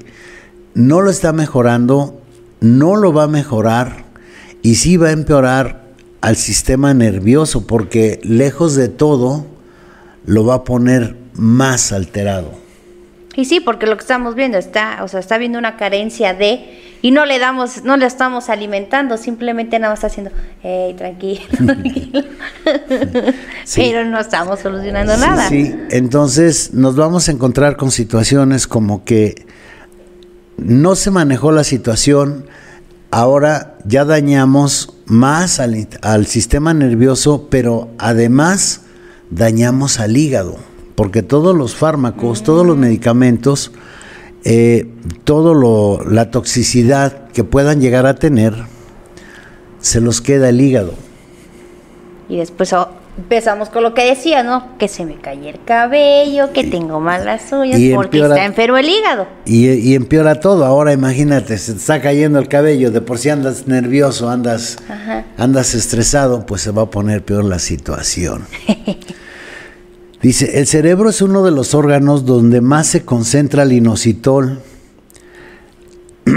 no 0.74 1.02
lo 1.02 1.12
está 1.12 1.34
mejorando, 1.34 2.20
no 2.62 2.96
lo 2.96 3.14
va 3.14 3.24
a 3.24 3.28
mejorar 3.28 4.06
y 4.64 4.76
sí 4.76 4.98
va 4.98 5.10
a 5.10 5.12
empeorar 5.12 5.84
al 6.22 6.36
sistema 6.36 6.96
nervioso 6.96 7.68
porque 7.68 8.20
lejos 8.24 8.74
de 8.74 8.90
todo 8.90 9.46
lo 10.26 10.46
va 10.46 10.56
a 10.56 10.64
poner 10.64 11.16
más 11.36 11.92
alterado. 11.92 12.61
Y 13.36 13.46
sí, 13.46 13.62
porque 13.62 13.88
lo 13.88 13.96
que 13.96 14.02
estamos 14.02 14.36
viendo 14.36 14.58
está, 14.58 15.04
o 15.04 15.08
sea, 15.08 15.20
está 15.20 15.38
viendo 15.38 15.58
una 15.58 15.78
carencia 15.78 16.34
de 16.34 16.80
y 17.02 17.12
no 17.12 17.26
le 17.26 17.40
damos, 17.40 17.84
no 17.84 17.98
le 17.98 18.06
estamos 18.06 18.50
alimentando, 18.50 19.18
simplemente 19.18 19.80
nada 19.80 19.94
más 19.94 20.04
haciendo, 20.04 20.32
hey, 20.62 20.94
tranquilo, 20.98 21.42
tranquilo. 21.58 22.24
Pero 23.76 24.06
no 24.06 24.20
estamos 24.20 24.60
solucionando 24.60 25.16
nada. 25.18 25.48
Sí, 25.48 25.74
entonces 25.90 26.74
nos 26.74 26.96
vamos 26.96 27.30
a 27.30 27.32
encontrar 27.32 27.78
con 27.78 27.90
situaciones 27.90 28.68
como 28.68 29.04
que 29.06 29.46
no 30.58 30.96
se 30.96 31.10
manejó 31.10 31.52
la 31.52 31.64
situación, 31.64 32.46
ahora 33.10 33.78
ya 33.86 34.06
dañamos 34.06 34.94
más 35.06 35.60
al, 35.60 35.88
al 36.02 36.28
sistema 36.28 36.74
nervioso, 36.74 37.48
pero 37.50 37.90
además 37.98 38.82
dañamos 39.32 40.00
al 40.00 40.18
hígado 40.18 40.71
porque 40.96 41.24
todos 41.24 41.56
los 41.56 41.76
fármacos, 41.76 42.44
todos 42.44 42.66
los 42.66 42.78
medicamentos, 42.78 43.72
eh, 44.44 44.88
todo 45.24 45.54
lo, 45.54 46.04
la 46.10 46.32
toxicidad 46.32 47.28
que 47.30 47.44
puedan 47.44 47.80
llegar 47.82 48.06
a 48.06 48.16
tener, 48.16 48.56
se 49.80 50.02
los 50.02 50.22
queda 50.22 50.50
el 50.50 50.62
hígado. 50.62 50.94
Y 52.28 52.38
después 52.38 52.72
oh, 52.74 52.90
empezamos 53.18 53.70
con 53.70 53.84
lo 53.84 53.94
que 53.94 54.06
decía, 54.06 54.42
¿no? 54.42 54.78
Que 54.78 54.88
se 54.88 55.06
me 55.06 55.16
cae 55.16 55.50
el 55.50 55.64
cabello, 55.64 56.54
que 56.54 56.64
tengo 56.64 57.00
malas 57.00 57.52
uñas, 57.52 57.80
porque 57.94 58.22
está 58.22 58.46
enfermo 58.46 58.78
el 58.78 58.90
hígado. 58.90 59.28
Y, 59.46 59.94
empeora 59.96 60.40
todo. 60.40 60.66
Ahora 60.66 60.94
imagínate, 60.94 61.58
se 61.58 61.74
te 61.74 61.80
está 61.80 62.02
cayendo 62.02 62.40
el 62.40 62.48
cabello, 62.48 62.92
de 62.92 63.02
por 63.02 63.18
si 63.18 63.30
andas 63.30 63.68
nervioso, 63.68 64.30
andas, 64.30 64.78
andas 65.38 65.74
estresado, 65.74 66.46
pues 66.46 66.62
se 66.62 66.72
va 66.72 66.84
a 66.84 66.90
poner 66.90 67.24
peor 67.24 67.44
la 67.44 67.60
situación. 67.60 68.46
Dice, 70.22 70.60
el 70.60 70.68
cerebro 70.68 71.10
es 71.10 71.22
uno 71.22 71.44
de 71.44 71.52
los 71.52 71.74
órganos 71.74 72.26
donde 72.26 72.62
más 72.62 72.88
se 72.88 73.02
concentra 73.02 73.64
el 73.64 73.72
inositol, 73.72 74.60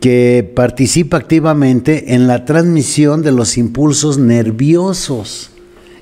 que 0.00 0.50
participa 0.54 1.16
activamente 1.16 2.14
en 2.14 2.28
la 2.28 2.44
transmisión 2.44 3.22
de 3.22 3.32
los 3.32 3.58
impulsos 3.58 4.18
nerviosos. 4.18 5.50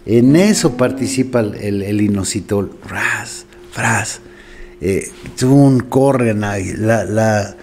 En 0.05 0.37
eso 0.37 0.77
participa 0.77 1.41
el, 1.41 2.01
inositol. 2.01 2.73
Fras, 2.87 3.47
fras. 3.73 4.21
Eh, 4.81 5.11
corren 5.89 6.45
ahí. 6.45 6.75
La, 6.77 7.57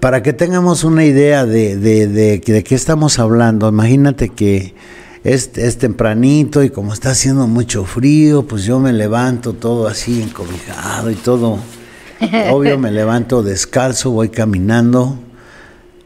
para 0.00 0.22
que 0.22 0.32
tengamos 0.32 0.84
una 0.84 1.04
idea 1.04 1.46
de, 1.46 1.76
de, 1.76 2.08
de, 2.08 2.38
de 2.38 2.64
qué 2.64 2.74
estamos 2.74 3.18
hablando, 3.18 3.68
imagínate 3.68 4.28
que 4.28 4.74
es, 5.24 5.50
es, 5.56 5.78
tempranito 5.78 6.62
y 6.62 6.70
como 6.70 6.92
está 6.92 7.10
haciendo 7.10 7.46
mucho 7.46 7.84
frío, 7.84 8.46
pues 8.46 8.64
yo 8.64 8.80
me 8.80 8.92
levanto 8.92 9.52
todo 9.52 9.86
así 9.86 10.22
encobijado 10.22 11.10
y 11.10 11.14
todo. 11.14 11.58
Obvio 12.50 12.78
me 12.78 12.90
levanto 12.90 13.42
descalzo, 13.42 14.10
voy 14.10 14.28
caminando 14.28 15.18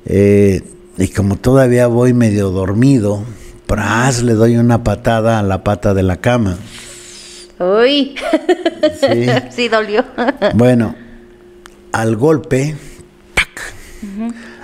eh, 0.07 0.63
y 0.99 1.09
como 1.09 1.37
todavía 1.37 1.89
voy 1.89 2.15
medio 2.15 2.51
dormido, 2.51 3.23
pras, 3.67 4.23
le 4.23 4.35
doy 4.35 4.57
una 4.57 4.85
patada 4.85 5.39
a 5.39 5.43
la 5.43 5.65
pata 5.65 5.95
de 5.95 6.03
la 6.03 6.19
cama. 6.19 6.57
Uy, 7.59 8.15
sí, 9.51 9.69
dolió. 9.71 10.05
bueno, 10.55 10.95
al 11.93 12.17
golpe, 12.17 12.77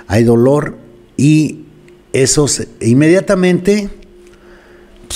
hay 0.07 0.23
dolor 0.23 0.77
y 1.17 1.65
eso 2.13 2.45
inmediatamente 2.81 3.89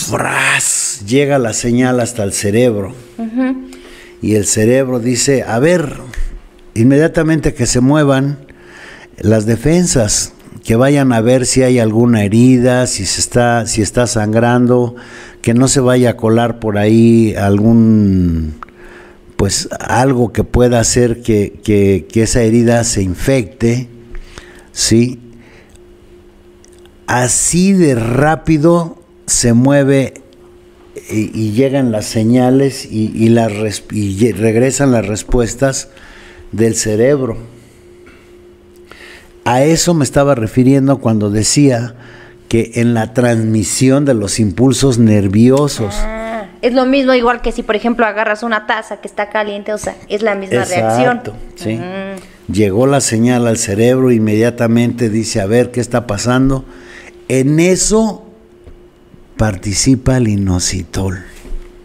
¡fras! 0.05 0.87
llega 1.05 1.39
la 1.39 1.53
señal 1.53 1.99
hasta 1.99 2.23
el 2.23 2.33
cerebro. 2.33 2.93
Y 4.21 4.35
el 4.35 4.45
cerebro 4.45 4.99
dice, 4.99 5.43
a 5.43 5.59
ver, 5.59 5.93
inmediatamente 6.73 7.53
que 7.53 7.65
se 7.65 7.81
muevan 7.81 8.39
las 9.19 9.45
defensas, 9.45 10.33
que 10.63 10.75
vayan 10.75 11.13
a 11.13 11.21
ver 11.21 11.45
si 11.45 11.63
hay 11.63 11.79
alguna 11.79 12.23
herida, 12.23 12.87
si 12.87 13.05
se 13.05 13.21
está, 13.21 13.65
si 13.67 13.81
está 13.81 14.07
sangrando, 14.07 14.95
que 15.41 15.53
no 15.53 15.67
se 15.67 15.79
vaya 15.79 16.11
a 16.11 16.17
colar 16.17 16.59
por 16.59 16.77
ahí 16.77 17.35
algún 17.35 18.55
pues 19.37 19.69
algo 19.79 20.33
que 20.33 20.43
pueda 20.43 20.79
hacer 20.79 21.21
que, 21.21 21.59
que, 21.63 22.07
que 22.11 22.23
esa 22.23 22.41
herida 22.41 22.83
se 22.83 23.03
infecte, 23.03 23.87
¿sí? 24.71 25.19
Así 27.05 27.71
de 27.73 27.93
rápido 27.93 28.96
se 29.27 29.53
mueve 29.53 30.15
y, 31.09 31.31
y 31.39 31.51
llegan 31.51 31.91
las 31.91 32.05
señales 32.05 32.85
y, 32.89 33.11
y, 33.13 33.29
las 33.29 33.51
regresan 33.51 34.91
las 34.91 35.05
respuestas 35.05 35.89
del 36.51 36.75
cerebro. 36.75 37.37
A 39.45 39.63
eso 39.63 39.93
me 39.93 40.03
estaba 40.03 40.33
refiriendo 40.35 40.97
cuando 40.99 41.29
decía 41.29 41.95
que 42.47 42.71
en 42.75 42.93
la 42.93 43.13
transmisión 43.13 44.05
de 44.05 44.13
los 44.13 44.39
impulsos 44.39 44.97
nerviosos. 44.97 45.93
Ah, 45.99 46.47
es 46.61 46.73
lo 46.73 46.85
mismo 46.85 47.13
igual 47.13 47.41
que 47.41 47.51
si, 47.51 47.63
por 47.63 47.75
ejemplo, 47.75 48.05
agarras 48.05 48.43
una 48.43 48.65
taza 48.65 48.97
que 49.01 49.07
está 49.07 49.29
caliente, 49.29 49.73
o 49.73 49.77
sea, 49.77 49.95
es 50.07 50.21
la 50.21 50.35
misma 50.35 50.63
reacción. 50.63 51.17
Exacto, 51.17 51.33
sí. 51.55 51.79
Llegó 52.51 52.87
la 52.87 53.01
señal 53.01 53.45
al 53.45 53.57
cerebro, 53.57 54.11
inmediatamente 54.11 55.09
dice, 55.09 55.41
a 55.41 55.45
ver 55.45 55.71
qué 55.71 55.81
está 55.81 56.07
pasando. 56.07 56.63
En 57.27 57.59
eso 57.59 58.26
participa 59.37 60.17
el 60.17 60.27
inositol. 60.27 61.19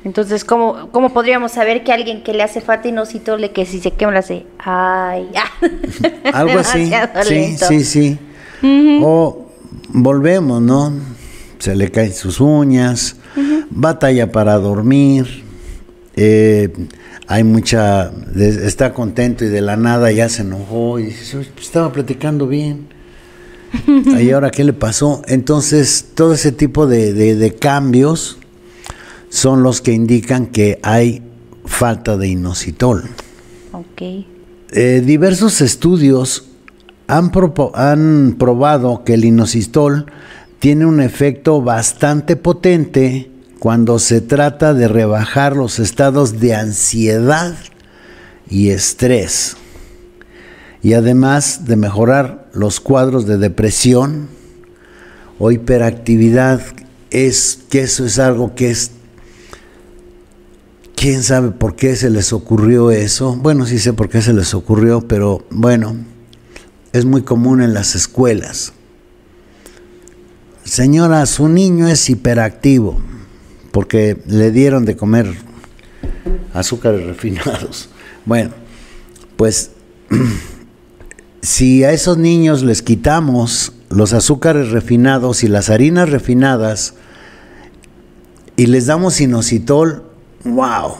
Entonces, 0.04 0.44
¿cómo, 0.44 0.88
¿cómo 0.90 1.12
podríamos 1.12 1.52
saber 1.52 1.84
que 1.84 1.92
alguien 1.92 2.22
que 2.24 2.32
le 2.32 2.42
hace 2.42 2.60
falta 2.60 2.88
inositol, 2.88 3.40
le 3.40 3.52
que 3.52 3.64
si 3.66 3.78
se 3.80 3.92
quema 3.92 4.10
le 4.12 4.18
hace, 4.18 4.46
ay, 4.58 5.28
Algo 6.32 6.58
así. 6.58 6.90
Sí, 7.22 7.56
sí, 7.56 7.84
sí. 7.84 8.18
O 9.02 9.46
volvemos, 9.88 10.60
¿no? 10.60 10.92
Se 11.58 11.76
le 11.76 11.90
caen 11.92 12.12
sus 12.12 12.40
uñas, 12.40 13.16
batalla 13.70 14.32
para 14.32 14.54
dormir, 14.58 15.44
eh, 16.16 16.72
hay 17.28 17.44
mucha, 17.44 18.08
de- 18.10 18.66
está 18.66 18.92
contento 18.92 19.44
y 19.44 19.48
de 19.48 19.60
la 19.60 19.76
nada 19.76 20.10
ya 20.10 20.28
se 20.28 20.42
enojó 20.42 20.98
y 20.98 21.04
dice, 21.04 21.38
"Uy, 21.38 21.46
pues, 21.54 21.66
estaba 21.66 21.92
platicando 21.92 22.46
bien. 22.48 22.88
¿Y 24.20 24.30
ahora 24.30 24.50
qué 24.50 24.64
le 24.64 24.72
pasó? 24.72 25.22
Entonces, 25.26 26.06
todo 26.14 26.34
ese 26.34 26.52
tipo 26.52 26.86
de, 26.86 27.12
de- 27.12 27.34
de 27.36 27.54
cambios 27.54 28.38
son 29.28 29.62
los 29.62 29.80
que 29.80 29.92
indican 29.92 30.46
que 30.46 30.78
hay 30.82 31.22
falta 31.64 32.16
de 32.16 32.28
inositol. 32.28 33.04
Ok. 33.72 34.02
Eh, 34.72 35.02
diversos 35.04 35.60
estudios 35.60 36.46
han, 37.06 37.30
han 37.74 38.36
probado 38.38 39.04
que 39.04 39.14
el 39.14 39.24
inositol 39.24 40.06
tiene 40.58 40.86
un 40.86 41.00
efecto 41.00 41.60
bastante 41.62 42.36
potente 42.36 43.30
cuando 43.58 43.98
se 43.98 44.20
trata 44.20 44.74
de 44.74 44.88
rebajar 44.88 45.56
los 45.56 45.78
estados 45.78 46.40
de 46.40 46.54
ansiedad 46.54 47.54
y 48.50 48.70
estrés 48.70 49.56
y 50.82 50.94
además 50.94 51.64
de 51.66 51.76
mejorar 51.76 52.48
los 52.52 52.80
cuadros 52.80 53.26
de 53.26 53.38
depresión 53.38 54.28
o 55.38 55.50
hiperactividad 55.52 56.60
es 57.10 57.60
que 57.70 57.82
eso 57.82 58.04
es 58.04 58.18
algo 58.18 58.54
que 58.54 58.70
es 58.70 58.90
quién 60.96 61.22
sabe 61.22 61.50
por 61.50 61.76
qué 61.76 61.96
se 61.96 62.10
les 62.10 62.32
ocurrió 62.32 62.90
eso. 62.90 63.36
Bueno, 63.36 63.66
sí 63.66 63.78
sé 63.78 63.92
por 63.92 64.08
qué 64.08 64.22
se 64.22 64.32
les 64.32 64.54
ocurrió, 64.54 65.00
pero 65.00 65.44
bueno, 65.50 65.96
es 66.92 67.04
muy 67.04 67.22
común 67.22 67.62
en 67.62 67.74
las 67.74 67.94
escuelas. 67.94 68.72
Señora, 70.64 71.26
su 71.26 71.48
niño 71.48 71.88
es 71.88 72.08
hiperactivo 72.08 73.00
porque 73.72 74.22
le 74.26 74.50
dieron 74.50 74.84
de 74.84 74.96
comer 74.96 75.32
azúcares 76.52 77.06
refinados. 77.06 77.88
Bueno, 78.24 78.52
pues 79.36 79.72
si 81.42 81.82
a 81.82 81.90
esos 81.90 82.18
niños 82.18 82.62
les 82.62 82.82
quitamos 82.82 83.72
los 83.90 84.12
azúcares 84.12 84.70
refinados 84.70 85.42
y 85.42 85.48
las 85.48 85.70
harinas 85.70 86.08
refinadas 86.08 86.94
y 88.56 88.66
les 88.66 88.86
damos 88.86 89.20
inositol, 89.20 90.04
wow, 90.44 90.94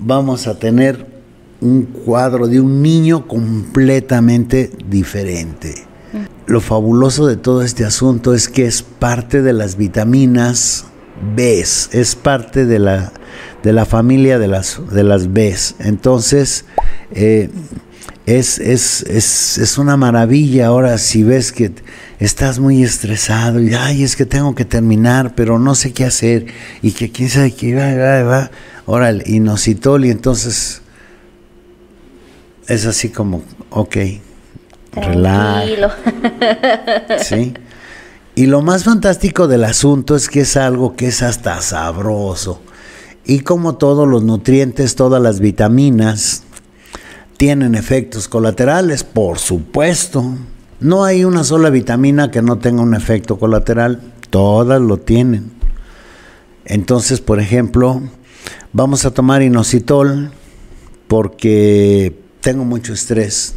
vamos 0.00 0.48
a 0.48 0.58
tener 0.58 1.06
un 1.60 1.84
cuadro 1.84 2.48
de 2.48 2.60
un 2.60 2.82
niño 2.82 3.28
completamente 3.28 4.72
diferente. 4.88 5.86
Lo 6.46 6.60
fabuloso 6.60 7.26
de 7.28 7.36
todo 7.36 7.62
este 7.62 7.84
asunto 7.84 8.34
es 8.34 8.48
que 8.48 8.66
es 8.66 8.82
parte 8.82 9.40
de 9.40 9.52
las 9.52 9.76
vitaminas 9.76 10.86
B, 11.36 11.60
es 11.60 12.16
parte 12.16 12.66
de 12.66 12.80
la, 12.80 13.12
de 13.62 13.72
la 13.72 13.86
familia 13.86 14.40
de 14.40 14.48
las, 14.48 14.80
de 14.90 15.04
las 15.04 15.32
B. 15.32 15.54
Entonces, 15.78 16.64
eh, 17.12 17.50
es, 18.26 18.58
es, 18.58 19.02
es, 19.02 19.58
es 19.58 19.78
una 19.78 19.96
maravilla 19.96 20.68
ahora 20.68 20.96
si 20.98 21.22
ves 21.22 21.52
que 21.52 21.72
estás 22.20 22.58
muy 22.58 22.82
estresado 22.82 23.60
y 23.60 23.74
ay 23.74 24.04
es 24.04 24.14
que 24.14 24.26
tengo 24.26 24.54
que 24.54 24.64
terminar 24.64 25.34
pero 25.34 25.58
no 25.58 25.74
sé 25.74 25.92
qué 25.92 26.04
hacer 26.04 26.46
y 26.82 26.92
que 26.92 27.10
quién 27.10 27.28
sabe 27.28 27.52
qué 27.52 27.74
va, 27.74 27.94
va, 27.94 28.22
va. 28.22 28.50
ahora 28.86 29.10
el 29.10 29.24
inositol 29.26 30.04
y 30.04 30.10
entonces 30.10 30.82
es 32.68 32.86
así 32.86 33.08
como 33.08 33.42
ok 33.70 33.96
Tranquilo. 34.92 35.90
¿sí? 37.18 37.54
Y 38.34 38.46
lo 38.46 38.62
más 38.62 38.84
fantástico 38.84 39.48
del 39.48 39.64
asunto 39.64 40.16
es 40.16 40.28
que 40.28 40.40
es 40.40 40.56
algo 40.56 40.96
que 40.96 41.08
es 41.08 41.22
hasta 41.22 41.60
sabroso. 41.60 42.60
Y 43.24 43.40
como 43.40 43.76
todos 43.76 44.08
los 44.08 44.22
nutrientes, 44.22 44.94
todas 44.94 45.22
las 45.22 45.40
vitaminas, 45.40 46.44
tienen 47.42 47.74
efectos 47.74 48.28
colaterales, 48.28 49.02
por 49.02 49.40
supuesto. 49.40 50.24
No 50.78 51.02
hay 51.02 51.24
una 51.24 51.42
sola 51.42 51.70
vitamina 51.70 52.30
que 52.30 52.40
no 52.40 52.58
tenga 52.58 52.82
un 52.82 52.94
efecto 52.94 53.36
colateral, 53.36 54.00
todas 54.30 54.80
lo 54.80 54.98
tienen. 54.98 55.50
Entonces, 56.64 57.20
por 57.20 57.40
ejemplo, 57.40 58.00
vamos 58.72 59.04
a 59.06 59.10
tomar 59.10 59.42
inositol 59.42 60.30
porque 61.08 62.16
tengo 62.40 62.64
mucho 62.64 62.92
estrés. 62.92 63.56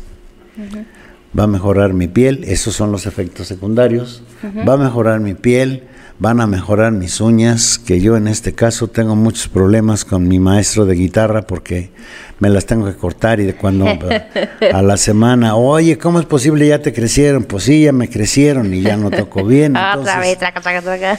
Va 1.37 1.43
a 1.43 1.47
mejorar 1.47 1.93
mi 1.93 2.07
piel, 2.07 2.43
esos 2.45 2.73
son 2.73 2.91
los 2.91 3.05
efectos 3.05 3.45
secundarios. 3.45 4.23
Va 4.67 4.73
a 4.73 4.77
mejorar 4.77 5.19
mi 5.19 5.35
piel, 5.35 5.83
van 6.17 6.39
a 6.39 6.47
mejorar 6.47 6.91
mis 6.93 7.19
uñas, 7.19 7.78
que 7.78 7.99
yo 7.99 8.15
en 8.15 8.28
este 8.28 8.54
caso 8.54 8.88
tengo 8.88 9.15
muchos 9.15 9.47
problemas 9.47 10.06
con 10.06 10.28
mi 10.28 10.39
maestro 10.39 10.86
de 10.86 10.95
guitarra 10.95 11.41
porque 11.41 11.91
me 12.39 12.49
las 12.49 12.65
tengo 12.65 12.86
que 12.86 12.95
cortar 12.95 13.39
y 13.39 13.45
de 13.45 13.56
cuando 13.56 13.88
a 14.73 14.82
la 14.82 14.97
semana, 14.97 15.56
oye, 15.56 15.97
¿cómo 15.97 16.19
es 16.19 16.25
posible 16.25 16.67
ya 16.67 16.82
te 16.82 16.93
crecieron? 16.93 17.43
Pues 17.43 17.63
sí, 17.63 17.84
ya 17.84 17.91
me 17.91 18.10
crecieron 18.10 18.73
y 18.73 18.82
ya 18.82 18.95
no 18.97 19.12
toco 19.12 19.45
bien. 19.45 19.71
Otra 19.75 19.93
Entonces, 19.93 20.19
vez, 20.19 20.38
traca, 20.38 20.62
traca, 20.62 20.82
traca. 20.82 21.17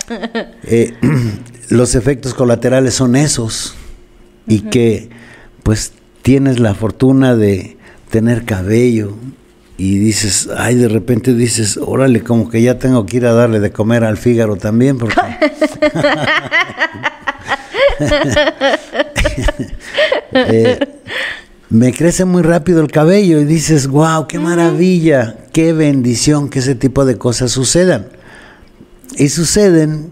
eh, 0.64 0.94
los 1.68 1.94
efectos 1.94 2.34
colaterales 2.34 2.94
son 2.94 3.16
esos 3.16 3.74
y 4.46 4.60
que 4.62 5.10
pues 5.62 5.92
tienes 6.22 6.58
la 6.58 6.74
fortuna 6.74 7.36
de 7.36 7.76
tener 8.10 8.44
cabello 8.44 9.14
y 9.78 9.98
dices, 9.98 10.48
ay, 10.56 10.76
de 10.76 10.88
repente 10.88 11.34
dices, 11.34 11.78
órale, 11.80 12.22
como 12.22 12.48
que 12.48 12.62
ya 12.62 12.78
tengo 12.78 13.04
que 13.04 13.18
ir 13.18 13.26
a 13.26 13.32
darle 13.32 13.60
de 13.60 13.72
comer 13.72 14.04
al 14.04 14.16
Fígaro 14.16 14.56
también 14.56 14.98
porque 14.98 15.20
Eh, 20.32 20.78
me 21.70 21.92
crece 21.92 22.24
muy 22.24 22.42
rápido 22.42 22.80
el 22.80 22.90
cabello 22.90 23.40
y 23.40 23.44
dices, 23.44 23.88
wow, 23.88 24.26
qué 24.28 24.38
maravilla, 24.38 25.36
qué 25.52 25.72
bendición 25.72 26.48
que 26.50 26.58
ese 26.58 26.74
tipo 26.74 27.04
de 27.04 27.16
cosas 27.16 27.52
sucedan. 27.52 28.08
Y 29.16 29.30
suceden 29.30 30.10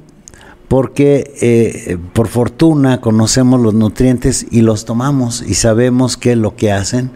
porque 0.69 1.35
eh, 1.41 1.99
por 2.13 2.29
fortuna 2.29 3.01
conocemos 3.01 3.61
los 3.61 3.75
nutrientes 3.75 4.47
y 4.51 4.63
los 4.63 4.85
tomamos 4.85 5.45
y 5.47 5.55
sabemos 5.55 6.17
qué 6.17 6.33
es 6.33 6.39
lo 6.39 6.57
que 6.57 6.73
hacen. 6.73 7.11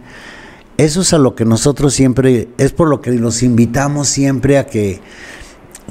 Eso 0.79 1.01
es 1.03 1.12
a 1.12 1.19
lo 1.19 1.35
que 1.35 1.45
nosotros 1.45 1.93
siempre, 1.93 2.49
es 2.57 2.73
por 2.73 2.88
lo 2.88 3.01
que 3.03 3.11
los 3.12 3.43
invitamos 3.43 4.09
siempre 4.09 4.59
a 4.59 4.67
que 4.67 5.01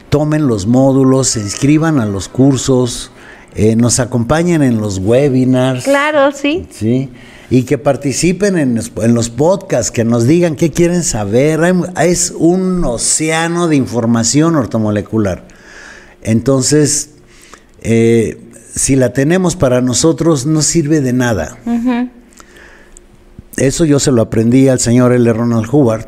tomen 0.09 0.47
los 0.47 0.65
módulos, 0.65 1.27
se 1.27 1.41
inscriban 1.41 1.99
a 1.99 2.05
los 2.05 2.29
cursos, 2.29 3.11
eh, 3.55 3.75
nos 3.75 3.99
acompañen 3.99 4.63
en 4.63 4.77
los 4.77 4.99
webinars. 4.99 5.83
Claro, 5.83 6.31
sí. 6.31 6.65
Sí, 6.71 7.09
y 7.49 7.63
que 7.63 7.77
participen 7.77 8.57
en, 8.57 8.75
los- 8.75 8.91
en 9.01 9.13
los 9.13 9.29
podcasts, 9.29 9.91
que 9.91 10.05
nos 10.05 10.25
digan 10.25 10.55
qué 10.55 10.71
quieren 10.71 11.03
saber. 11.03 11.61
Hay- 11.63 12.09
es 12.09 12.33
un 12.37 12.83
océano 12.85 13.67
de 13.67 13.75
información 13.75 14.55
ortomolecular. 14.55 15.47
Entonces, 16.23 17.09
eh, 17.81 18.37
si 18.73 18.95
la 18.95 19.11
tenemos 19.11 19.55
para 19.57 19.81
nosotros, 19.81 20.45
no 20.45 20.61
sirve 20.61 21.01
de 21.01 21.11
nada. 21.13 21.57
Eso 23.57 23.85
yo 23.85 23.99
se 23.99 24.11
lo 24.11 24.21
aprendí 24.21 24.67
al 24.67 24.79
señor 24.79 25.11
L. 25.13 25.33
Ronald 25.33 25.67
Hubbard, 25.71 26.05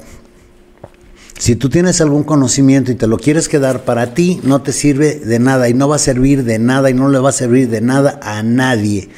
Si 1.40 1.56
tú 1.56 1.70
tienes 1.70 2.00
algún 2.00 2.24
conocimiento 2.24 2.92
y 2.92 2.96
te 2.96 3.08
lo 3.08 3.18
quieres 3.18 3.48
quedar 3.48 3.86
para 3.86 4.14
ti, 4.14 4.40
no 4.44 4.62
te 4.62 4.72
sirve 4.72 5.16
de 5.16 5.40
nada 5.40 5.68
y 5.68 5.74
no 5.74 5.88
va 5.88 5.96
a 5.96 6.00
servir 6.00 6.44
de 6.44 6.60
nada 6.60 6.90
y 6.90 6.94
no 6.94 7.10
le 7.10 7.18
va 7.18 7.30
a 7.30 7.32
servir 7.32 7.70
de 7.70 7.82
nada 7.82 8.20
a 8.22 8.44
nadie. 8.44 9.10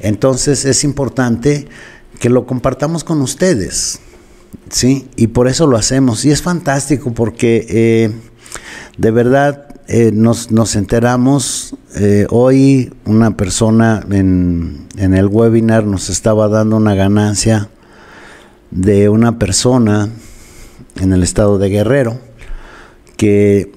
Entonces 0.00 0.64
es 0.64 0.82
importante 0.84 1.66
que 2.20 2.30
lo 2.30 2.46
compartamos 2.46 3.04
con 3.04 3.20
ustedes, 3.20 3.98
¿sí? 4.70 5.08
Y 5.16 5.26
por 5.26 5.48
eso 5.48 5.66
lo 5.66 5.76
hacemos. 5.76 6.24
Y 6.24 6.30
es 6.30 6.40
fantástico 6.40 7.12
porque 7.12 7.66
eh, 7.68 8.12
de 8.96 9.10
verdad 9.10 9.66
eh, 9.88 10.10
nos, 10.14 10.52
nos, 10.52 10.76
enteramos, 10.76 11.76
eh, 11.96 12.26
hoy 12.30 12.94
una 13.04 13.36
persona 13.36 14.06
en, 14.10 14.86
en 14.96 15.12
el 15.12 15.26
webinar 15.26 15.84
nos 15.84 16.08
estaba 16.08 16.48
dando 16.48 16.76
una 16.76 16.94
ganancia 16.94 17.68
de 18.74 19.08
una 19.08 19.38
persona 19.38 20.10
en 20.96 21.12
el 21.12 21.22
estado 21.22 21.58
de 21.58 21.70
Guerrero, 21.70 22.18
que 23.16 23.72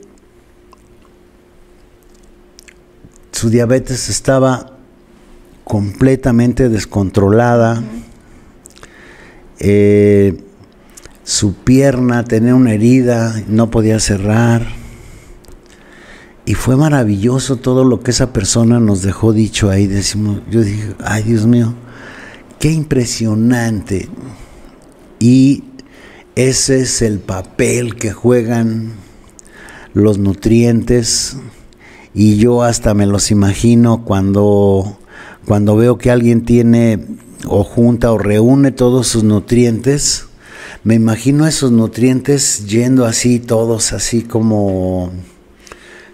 su 3.31 3.49
diabetes 3.49 4.09
estaba 4.09 4.73
completamente 5.63 6.69
descontrolada, 6.69 7.83
eh, 9.59 10.43
su 11.23 11.53
pierna 11.53 12.23
tenía 12.23 12.55
una 12.55 12.73
herida, 12.73 13.43
no 13.47 13.69
podía 13.69 13.99
cerrar. 13.99 14.65
Y 16.45 16.53
fue 16.53 16.75
maravilloso 16.75 17.57
todo 17.57 17.83
lo 17.83 18.01
que 18.01 18.11
esa 18.11 18.31
persona 18.33 18.79
nos 18.79 19.01
dejó 19.01 19.33
dicho 19.33 19.69
ahí. 19.69 19.85
Decimos, 19.85 20.41
yo 20.49 20.61
dije, 20.61 20.95
ay 21.03 21.23
Dios 21.23 21.45
mío, 21.45 21.73
qué 22.57 22.71
impresionante. 22.71 24.07
Y 25.19 25.63
ese 26.35 26.81
es 26.81 27.01
el 27.01 27.19
papel 27.19 27.95
que 27.95 28.11
juegan 28.11 28.93
los 29.93 30.17
nutrientes. 30.17 31.37
Y 32.13 32.37
yo 32.37 32.63
hasta 32.63 32.93
me 32.93 33.05
los 33.05 33.31
imagino 33.31 34.03
cuando, 34.03 34.97
cuando 35.45 35.75
veo 35.75 35.97
que 35.97 36.11
alguien 36.11 36.45
tiene 36.45 36.99
o 37.47 37.63
junta 37.63 38.11
o 38.11 38.17
reúne 38.17 38.71
todos 38.71 39.07
sus 39.07 39.23
nutrientes, 39.23 40.27
me 40.83 40.95
imagino 40.95 41.47
esos 41.47 41.71
nutrientes 41.71 42.65
yendo 42.67 43.05
así 43.05 43.39
todos 43.39 43.93
así 43.93 44.21
como 44.21 45.11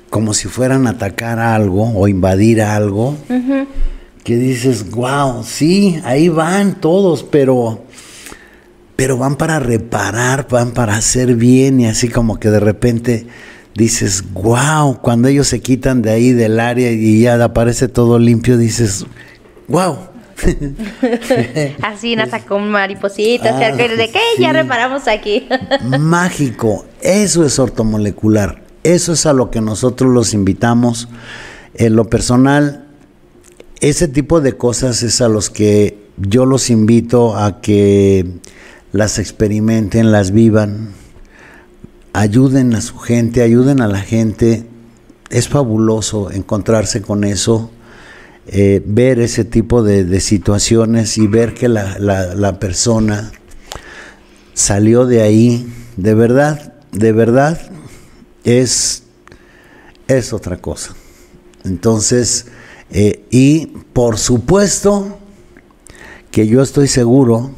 como 0.09 0.35
si 0.35 0.47
fueran 0.47 0.85
a 0.85 0.91
atacar 0.91 1.39
algo 1.39 1.91
o 1.95 2.07
invadir 2.07 2.61
algo, 2.61 3.15
que 4.23 4.37
dices, 4.37 4.91
wow, 4.91 5.43
sí, 5.43 5.99
ahí 6.03 6.29
van 6.29 6.79
todos, 6.79 7.23
pero 7.23 7.82
pero 8.95 9.17
van 9.17 9.35
para 9.35 9.59
reparar, 9.59 10.47
van 10.49 10.71
para 10.71 10.95
hacer 10.95 11.35
bien 11.35 11.79
y 11.79 11.87
así 11.87 12.09
como 12.09 12.39
que 12.39 12.49
de 12.49 12.59
repente 12.59 13.27
dices, 13.75 14.23
wow, 14.33 14.99
cuando 15.01 15.27
ellos 15.27 15.47
se 15.47 15.61
quitan 15.61 16.01
de 16.01 16.11
ahí 16.11 16.31
del 16.31 16.59
área 16.59 16.91
y 16.91 17.21
ya 17.21 17.43
aparece 17.43 17.87
todo 17.87 18.19
limpio, 18.19 18.57
dices, 18.57 19.05
wow. 19.67 19.97
así 21.81 22.15
nada 22.15 22.39
con 22.39 22.69
maripositas, 22.69 23.53
ah, 23.53 23.75
de 23.75 24.09
qué 24.11 24.19
ya 24.39 24.51
reparamos 24.51 25.07
aquí. 25.07 25.47
Mágico, 25.99 26.85
eso 27.01 27.45
es 27.45 27.57
ortomolecular, 27.59 28.61
eso 28.83 29.13
es 29.13 29.25
a 29.25 29.33
lo 29.33 29.49
que 29.49 29.61
nosotros 29.61 30.13
los 30.13 30.33
invitamos. 30.33 31.07
En 31.75 31.95
lo 31.95 32.05
personal, 32.05 32.85
ese 33.79 34.07
tipo 34.07 34.41
de 34.41 34.53
cosas 34.53 35.01
es 35.01 35.21
a 35.21 35.27
los 35.27 35.49
que 35.49 35.97
yo 36.17 36.45
los 36.45 36.69
invito 36.69 37.35
a 37.35 37.61
que 37.61 38.25
las 38.93 39.17
experimenten, 39.17 40.11
las 40.11 40.31
vivan, 40.31 40.91
ayuden 42.13 42.75
a 42.75 42.81
su 42.81 42.97
gente, 42.99 43.41
ayuden 43.41 43.81
a 43.81 43.87
la 43.87 43.99
gente. 43.99 44.65
Es 45.29 45.49
fabuloso 45.49 46.31
encontrarse 46.31 47.01
con 47.01 47.23
eso, 47.23 47.71
eh, 48.47 48.83
ver 48.85 49.19
ese 49.19 49.45
tipo 49.45 49.81
de, 49.81 50.19
situaciones 50.19 51.17
y 51.17 51.25
ver 51.25 51.55
que 51.55 51.67
la, 51.67 52.59
persona 52.59 53.31
salió 54.53 55.05
de 55.07 55.23
ahí. 55.23 55.67
De 55.97 56.13
verdad, 56.13 56.75
de 56.91 57.11
verdad, 57.13 57.59
es, 58.43 59.03
es 60.07 60.33
otra 60.33 60.57
cosa. 60.57 60.95
Entonces, 61.63 62.45
eh, 62.91 63.25
y 63.31 63.67
por 63.93 64.19
supuesto 64.19 65.17
que 66.29 66.45
yo 66.45 66.61
estoy 66.61 66.87
seguro, 66.87 67.51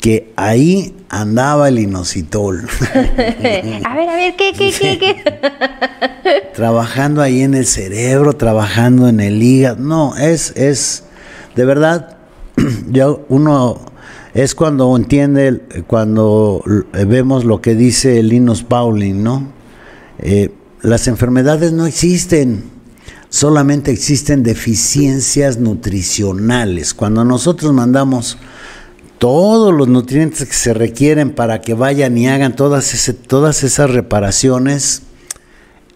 que 0.00 0.32
ahí 0.36 0.96
andaba 1.08 1.68
el 1.68 1.78
inositol. 1.78 2.66
a 2.94 3.94
ver, 3.94 4.08
a 4.08 4.16
ver, 4.16 4.36
¿qué, 4.36 4.52
qué, 4.56 4.72
qué, 4.72 4.98
qué? 4.98 5.22
trabajando 6.54 7.22
ahí 7.22 7.42
en 7.42 7.54
el 7.54 7.66
cerebro, 7.66 8.32
trabajando 8.34 9.08
en 9.08 9.20
el 9.20 9.42
hígado. 9.42 9.76
No, 9.78 10.16
es, 10.16 10.52
es, 10.56 11.04
de 11.54 11.64
verdad, 11.64 12.16
ya 12.90 13.08
uno 13.28 13.80
es 14.34 14.54
cuando 14.54 14.96
entiende, 14.96 15.60
cuando 15.86 16.62
vemos 16.92 17.44
lo 17.44 17.60
que 17.60 17.74
dice 17.74 18.22
Linus 18.22 18.62
Pauling, 18.62 19.22
¿no? 19.22 19.52
Eh, 20.18 20.50
las 20.82 21.08
enfermedades 21.08 21.72
no 21.72 21.84
existen, 21.84 22.64
solamente 23.28 23.90
existen 23.90 24.42
deficiencias 24.42 25.58
nutricionales. 25.58 26.94
Cuando 26.94 27.24
nosotros 27.24 27.72
mandamos 27.72 28.38
todos 29.20 29.74
los 29.74 29.86
nutrientes 29.86 30.46
que 30.46 30.54
se 30.54 30.72
requieren 30.72 31.32
para 31.32 31.60
que 31.60 31.74
vayan 31.74 32.16
y 32.16 32.26
hagan 32.26 32.56
todas, 32.56 33.14
todas 33.26 33.62
esas 33.64 33.90
reparaciones, 33.90 35.02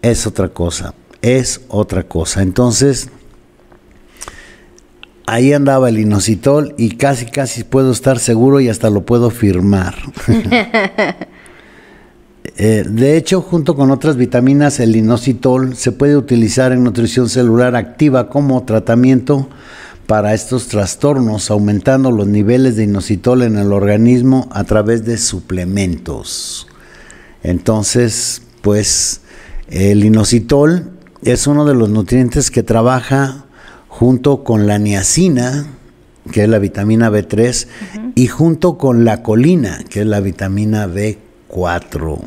es 0.03 0.27
otra 0.27 0.49
cosa, 0.49 0.93
es 1.23 1.61
otra 1.67 2.03
cosa. 2.03 2.43
Entonces, 2.43 3.09
ahí 5.25 5.53
andaba 5.53 5.89
el 5.89 5.97
inositol 5.97 6.75
y 6.77 6.97
casi, 6.97 7.25
casi 7.25 7.63
puedo 7.63 7.91
estar 7.91 8.19
seguro 8.19 8.59
y 8.59 8.69
hasta 8.69 8.91
lo 8.91 9.05
puedo 9.05 9.29
firmar. 9.31 9.95
Eh, 12.57 12.85
de 12.87 13.17
hecho, 13.17 13.41
junto 13.41 13.75
con 13.75 13.91
otras 13.91 14.15
vitaminas, 14.15 14.79
el 14.79 14.95
inositol 14.95 15.75
se 15.75 15.91
puede 15.91 16.15
utilizar 16.15 16.71
en 16.71 16.85
nutrición 16.85 17.27
celular 17.27 17.75
activa 17.75 18.29
como 18.29 18.63
tratamiento 18.63 19.49
para 20.07 20.33
estos 20.33 20.67
trastornos, 20.67 21.49
aumentando 21.49 22.11
los 22.11 22.27
niveles 22.27 22.75
de 22.75 22.83
inositol 22.83 23.41
en 23.41 23.57
el 23.57 23.73
organismo 23.73 24.47
a 24.51 24.63
través 24.63 25.05
de 25.05 25.17
suplementos. 25.17 26.67
Entonces, 27.43 28.41
pues 28.61 29.21
el 29.67 30.03
inositol 30.03 30.91
es 31.23 31.47
uno 31.47 31.65
de 31.65 31.73
los 31.73 31.89
nutrientes 31.89 32.51
que 32.51 32.63
trabaja 32.63 33.45
junto 33.87 34.43
con 34.43 34.67
la 34.67 34.77
niacina, 34.77 35.65
que 36.31 36.43
es 36.43 36.49
la 36.49 36.59
vitamina 36.59 37.09
B3, 37.09 37.67
y 38.13 38.27
junto 38.27 38.77
con 38.77 39.05
la 39.05 39.23
colina, 39.23 39.83
que 39.89 40.01
es 40.01 40.05
la 40.05 40.19
vitamina 40.19 40.87
B4. 40.87 42.19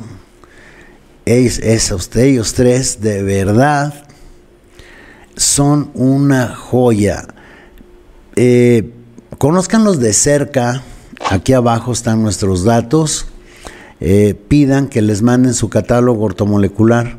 Es, 1.26 1.58
es, 1.58 2.16
ellos 2.16 2.54
tres 2.54 3.00
de 3.00 3.22
verdad 3.22 4.04
son 5.36 5.90
una 5.94 6.48
joya 6.48 7.28
eh, 8.38 8.92
de 9.98 10.12
cerca. 10.12 10.82
Aquí 11.28 11.52
abajo 11.52 11.92
están 11.92 12.22
nuestros 12.22 12.64
datos. 12.64 13.26
Eh, 14.00 14.36
pidan 14.46 14.86
que 14.86 15.02
les 15.02 15.22
manden 15.22 15.54
su 15.54 15.68
catálogo 15.68 16.24
ortomolecular 16.24 17.16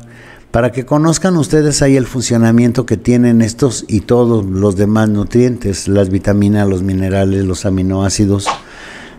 para 0.50 0.72
que 0.72 0.86
conozcan 0.86 1.36
ustedes 1.36 1.82
ahí 1.82 1.96
el 1.96 2.06
funcionamiento 2.06 2.86
que 2.86 2.96
tienen 2.96 3.42
estos 3.42 3.84
y 3.86 4.00
todos 4.00 4.46
los 4.46 4.76
demás 4.76 5.10
nutrientes, 5.10 5.88
las 5.88 6.08
vitaminas, 6.08 6.66
los 6.66 6.82
minerales, 6.82 7.44
los 7.44 7.66
aminoácidos. 7.66 8.46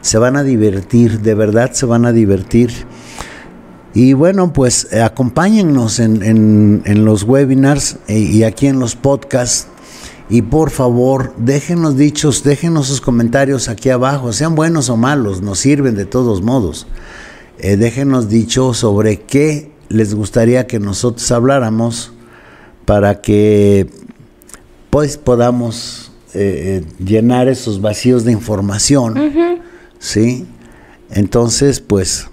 Se 0.02 0.18
van 0.18 0.36
a 0.36 0.44
divertir, 0.44 1.22
de 1.22 1.36
verdad 1.36 1.72
se 1.74 1.86
van 1.86 2.06
a 2.06 2.12
divertir. 2.12 2.72
Y 3.94 4.14
bueno, 4.14 4.54
pues 4.54 4.88
eh, 4.92 5.02
acompáñennos 5.02 6.00
en, 6.00 6.82
los 7.06 7.24
webinars 7.24 7.98
y 8.08 8.42
aquí 8.44 8.68
en 8.68 8.80
los 8.80 8.96
podcasts 8.96 9.68
y 10.32 10.44
por 10.44 10.70
favor, 10.70 11.34
déjenos 11.38 11.98
dichos, 11.98 12.42
déjenos 12.44 12.88
sus 12.88 13.02
comentarios 13.02 13.68
aquí 13.68 13.90
abajo, 13.90 14.32
sean 14.32 14.56
buenos 14.56 14.90
o 14.90 14.96
malos, 14.96 15.42
nos 15.42 15.60
sirven 15.60 15.96
de 15.96 16.06
todos 16.06 16.42
modos. 16.42 16.88
Eh, 17.60 17.76
déjenos 17.76 18.30
dicho 18.30 18.74
sobre 18.74 19.20
qué 19.20 19.72
les 19.90 20.16
gustaría 20.16 20.68
que 20.68 20.80
nosotros 20.80 21.30
habláramos 21.34 22.14
para 22.86 23.20
que 23.20 23.88
pues 24.90 25.18
podamos 25.18 26.14
eh, 26.34 26.82
eh, 26.82 27.04
llenar 27.04 27.50
esos 27.50 27.82
vacíos 27.82 28.24
de 28.24 28.32
información. 28.32 29.20
¿Sí? 30.00 30.48
Entonces, 31.10 31.82
pues 31.82 32.31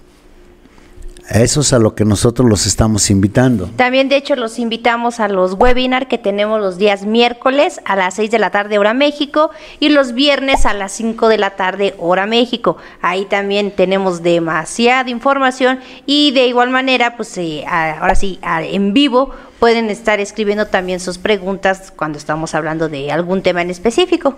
Eso 1.28 1.60
es 1.60 1.74
a 1.74 1.78
lo 1.78 1.94
que 1.94 2.06
nosotros 2.06 2.48
los 2.48 2.64
estamos 2.66 3.10
invitando. 3.10 3.68
También, 3.76 4.08
de 4.08 4.16
hecho, 4.16 4.34
los 4.34 4.58
invitamos 4.58 5.20
a 5.20 5.28
los 5.28 5.54
webinars 5.54 6.06
que 6.06 6.16
tenemos 6.16 6.58
los 6.58 6.78
días 6.78 7.04
miércoles 7.04 7.82
a 7.84 7.96
las 7.96 8.14
6 8.14 8.30
de 8.30 8.38
la 8.38 8.50
tarde, 8.50 8.78
hora 8.78 8.94
México, 8.94 9.50
y 9.78 9.90
los 9.90 10.14
viernes 10.14 10.64
a 10.64 10.72
las 10.72 10.92
5 10.92 11.28
de 11.28 11.36
la 11.36 11.50
tarde, 11.50 11.94
hora 11.98 12.24
México. 12.24 12.78
Ahí 13.02 13.26
también 13.26 13.72
tenemos 13.72 14.22
demasiada 14.22 15.10
información 15.10 15.80
y 16.06 16.30
de 16.30 16.46
igual 16.46 16.70
manera, 16.70 17.16
pues 17.18 17.36
eh, 17.36 17.62
ahora 17.66 18.14
sí, 18.14 18.38
en 18.42 18.94
vivo 18.94 19.30
pueden 19.58 19.90
estar 19.90 20.20
escribiendo 20.20 20.66
también 20.66 20.98
sus 20.98 21.18
preguntas 21.18 21.92
cuando 21.94 22.16
estamos 22.16 22.54
hablando 22.54 22.88
de 22.88 23.12
algún 23.12 23.42
tema 23.42 23.60
en 23.60 23.68
específico. 23.68 24.34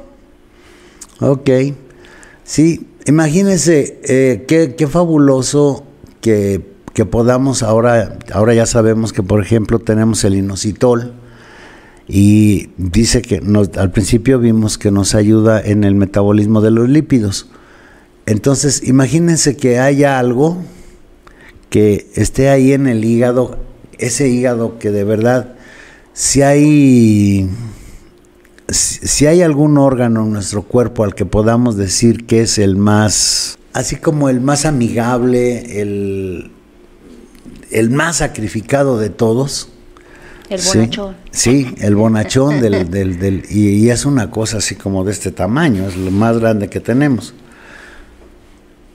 Ok, 1.20 1.50
sí, 2.42 2.88
imagínense 3.06 4.00
eh, 4.02 4.44
qué, 4.48 4.74
qué 4.74 4.88
fabuloso 4.88 5.84
que 6.20 6.70
que 7.00 7.06
podamos 7.06 7.62
ahora, 7.62 8.18
ahora 8.30 8.52
ya 8.52 8.66
sabemos 8.66 9.14
que 9.14 9.22
por 9.22 9.42
ejemplo 9.42 9.78
tenemos 9.78 10.22
el 10.24 10.34
inositol 10.34 11.14
y 12.06 12.68
dice 12.76 13.22
que 13.22 13.40
al 13.78 13.90
principio 13.90 14.38
vimos 14.38 14.76
que 14.76 14.90
nos 14.90 15.14
ayuda 15.14 15.62
en 15.62 15.84
el 15.84 15.94
metabolismo 15.94 16.60
de 16.60 16.70
los 16.70 16.90
lípidos. 16.90 17.48
Entonces, 18.26 18.86
imagínense 18.86 19.56
que 19.56 19.78
haya 19.78 20.18
algo 20.18 20.58
que 21.70 22.06
esté 22.16 22.50
ahí 22.50 22.74
en 22.74 22.86
el 22.86 23.02
hígado, 23.02 23.58
ese 23.96 24.28
hígado 24.28 24.78
que 24.78 24.90
de 24.90 25.04
verdad, 25.04 25.54
si 26.12 26.42
hay, 26.42 27.48
si 28.68 29.24
hay 29.24 29.40
algún 29.40 29.78
órgano 29.78 30.24
en 30.24 30.34
nuestro 30.34 30.64
cuerpo 30.64 31.04
al 31.04 31.14
que 31.14 31.24
podamos 31.24 31.78
decir 31.78 32.26
que 32.26 32.42
es 32.42 32.58
el 32.58 32.76
más, 32.76 33.58
así 33.72 33.96
como 33.96 34.28
el 34.28 34.42
más 34.42 34.66
amigable, 34.66 35.80
el, 35.80 36.50
el 37.70 37.90
más 37.90 38.16
sacrificado 38.16 38.98
de 38.98 39.10
todos. 39.10 39.68
El 40.48 40.60
bonachón. 40.62 41.16
Sí, 41.30 41.74
el 41.78 41.94
bonachón 41.94 42.60
del, 42.60 42.90
del, 43.20 43.44
y, 43.48 43.88
es 43.88 44.04
una 44.04 44.30
cosa 44.30 44.58
así 44.58 44.74
como 44.74 45.04
de 45.04 45.12
este 45.12 45.30
tamaño, 45.30 45.86
es 45.86 45.96
lo 45.96 46.10
más 46.10 46.38
grande 46.38 46.68
que 46.68 46.80
tenemos. 46.80 47.34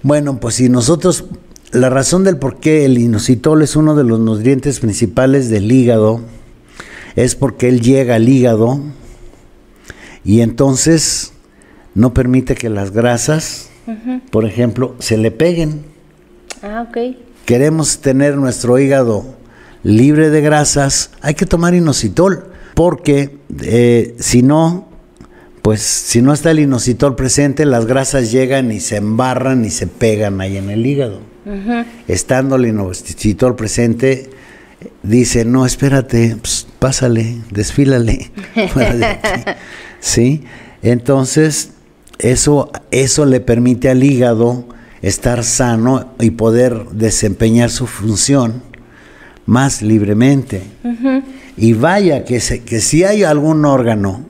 Bueno, 0.03 0.39
pues 0.39 0.55
si 0.55 0.69
nosotros, 0.69 1.25
la 1.71 1.89
razón 1.89 2.23
del 2.23 2.37
por 2.37 2.59
qué 2.59 2.85
el 2.85 2.97
inositol 2.97 3.61
es 3.61 3.75
uno 3.75 3.95
de 3.95 4.03
los 4.03 4.19
nutrientes 4.19 4.79
principales 4.79 5.49
del 5.49 5.71
hígado, 5.71 6.21
es 7.15 7.35
porque 7.35 7.69
él 7.69 7.81
llega 7.81 8.15
al 8.15 8.27
hígado 8.27 8.81
y 10.25 10.41
entonces 10.41 11.31
no 11.93 12.13
permite 12.13 12.55
que 12.55 12.69
las 12.69 12.91
grasas, 12.91 13.69
por 14.29 14.45
ejemplo, 14.45 14.95
se 14.99 15.17
le 15.17 15.31
peguen. 15.31 15.85
Ah, 16.61 16.85
ok 16.89 17.24
queremos 17.45 17.99
tener 17.99 18.35
nuestro 18.37 18.77
hígado 18.79 19.35
libre 19.83 20.29
de 20.31 20.41
grasas, 20.41 21.11
hay 21.21 21.35
que 21.35 21.45
tomar 21.45 21.75
inositol, 21.75 22.51
porque 22.73 23.37
eh, 23.61 24.15
si 24.19 24.41
no, 24.41 24.89
pues 25.61 25.81
si 25.81 26.21
no 26.21 26.33
está 26.33 26.51
el 26.51 26.59
inositol 26.59 27.15
presente, 27.15 27.65
las 27.65 27.85
grasas 27.85 28.31
llegan 28.31 28.71
y 28.71 28.79
se 28.79 28.97
embarran 28.97 29.63
y 29.63 29.69
se 29.69 29.87
pegan 29.87 30.41
ahí 30.41 30.57
en 30.57 30.69
el 30.69 30.85
hígado. 30.85 31.21
Estando 32.07 32.55
el 32.55 32.65
inositol 32.65 33.55
presente, 33.55 34.31
dice, 35.03 35.45
no, 35.45 35.67
espérate, 35.67 36.35
pues, 36.41 36.67
pásale, 36.79 37.37
desfílale. 37.51 38.31
¿Sí? 39.99 40.43
Entonces, 40.81 41.71
eso, 42.17 42.71
eso 42.89 43.25
le 43.25 43.39
permite 43.39 43.89
al 43.89 44.03
hígado 44.03 44.65
estar 45.05 45.43
sano 45.43 46.13
y 46.19 46.31
poder 46.31 46.89
desempeñar 46.89 47.69
su 47.69 47.85
función 47.85 48.63
más 49.45 49.83
libremente. 49.83 50.63
Y 51.55 51.73
vaya 51.73 52.25
que, 52.25 52.39
que 52.39 52.81
si 52.81 53.03
hay 53.03 53.23
algún 53.23 53.65
órgano 53.65 54.25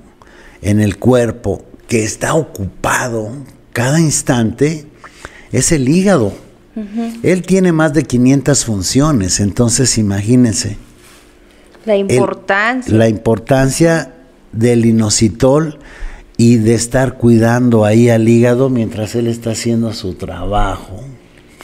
en 0.61 0.81
el 0.81 0.97
cuerpo 0.97 1.63
que 1.87 2.03
está 2.03 2.33
ocupado 2.33 3.31
cada 3.71 4.01
instante, 4.01 4.85
es 5.53 5.71
el 5.71 5.87
hígado. 5.87 6.33
Él 7.23 7.43
tiene 7.43 7.71
más 7.71 7.93
de 7.93 8.03
500 8.03 8.65
funciones, 8.65 9.39
entonces 9.39 9.97
imagínense. 9.97 10.75
La 11.85 11.95
importancia. 11.95 12.93
la 12.93 13.07
importancia 13.07 14.11
del 14.51 14.85
inositol 14.85 15.79
y 16.37 16.57
de 16.57 16.75
estar 16.75 17.17
cuidando 17.17 17.85
ahí 17.85 18.09
al 18.09 18.27
hígado 18.27 18.69
mientras 18.69 19.15
él 19.15 19.27
está 19.27 19.51
haciendo 19.51 19.93
su 19.93 20.15
trabajo. 20.15 21.03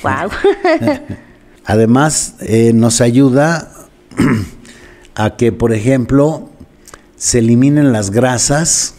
Wow. 0.04 0.32
Además, 1.66 2.36
eh, 2.40 2.72
nos 2.74 3.02
ayuda 3.02 3.72
a 5.16 5.36
que, 5.36 5.52
por 5.52 5.74
ejemplo, 5.74 6.50
se 7.16 7.40
eliminen 7.40 7.92
las 7.92 8.10
grasas 8.12 8.96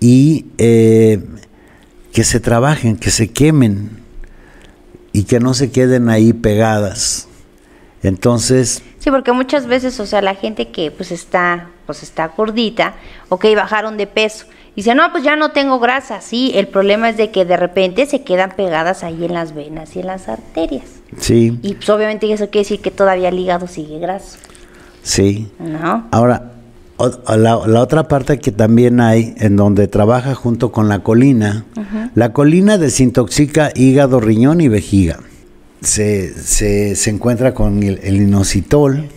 y 0.00 0.46
eh, 0.58 1.24
que 2.12 2.24
se 2.24 2.40
trabajen, 2.40 2.96
que 2.96 3.10
se 3.10 3.30
quemen 3.30 4.00
y 5.12 5.24
que 5.24 5.40
no 5.40 5.54
se 5.54 5.70
queden 5.70 6.08
ahí 6.08 6.32
pegadas. 6.32 7.28
Entonces... 8.02 8.82
Sí, 8.98 9.10
porque 9.10 9.32
muchas 9.32 9.66
veces, 9.66 9.98
o 10.00 10.06
sea, 10.06 10.20
la 10.20 10.34
gente 10.34 10.70
que 10.70 10.90
pues 10.90 11.10
está, 11.10 11.69
pues 11.90 12.04
está 12.04 12.28
gordita, 12.28 12.94
ok, 13.28 13.46
bajaron 13.56 13.96
de 13.96 14.06
peso. 14.06 14.46
Dice, 14.76 14.94
no, 14.94 15.10
pues 15.10 15.24
ya 15.24 15.34
no 15.34 15.50
tengo 15.50 15.80
grasa. 15.80 16.20
Sí, 16.20 16.52
el 16.54 16.68
problema 16.68 17.08
es 17.08 17.16
de 17.16 17.30
que 17.32 17.44
de 17.44 17.56
repente 17.56 18.06
se 18.06 18.22
quedan 18.22 18.52
pegadas 18.54 19.02
ahí 19.02 19.24
en 19.24 19.34
las 19.34 19.54
venas 19.54 19.96
y 19.96 20.00
en 20.00 20.06
las 20.06 20.28
arterias. 20.28 20.84
Sí. 21.18 21.58
Y 21.62 21.74
pues 21.74 21.90
obviamente 21.90 22.32
eso 22.32 22.50
quiere 22.50 22.64
decir 22.64 22.80
que 22.80 22.92
todavía 22.92 23.30
el 23.30 23.38
hígado 23.38 23.66
sigue 23.66 23.98
graso. 23.98 24.38
Sí. 25.02 25.50
¿No? 25.58 26.06
Ahora, 26.12 26.52
la, 27.36 27.56
otra 27.56 28.06
parte 28.06 28.38
que 28.38 28.52
también 28.52 29.00
hay, 29.00 29.34
en 29.38 29.56
donde 29.56 29.88
trabaja 29.88 30.36
junto 30.36 30.70
con 30.70 30.88
la 30.88 31.00
colina, 31.00 31.64
la 32.14 32.32
colina 32.32 32.78
desintoxica 32.78 33.72
hígado, 33.74 34.20
riñón 34.20 34.60
y 34.60 34.68
vejiga 34.68 35.18
se, 35.80 36.94
se, 36.94 37.10
encuentra 37.10 37.54
con 37.54 37.82
el, 37.82 38.16
inositol 38.16 39.08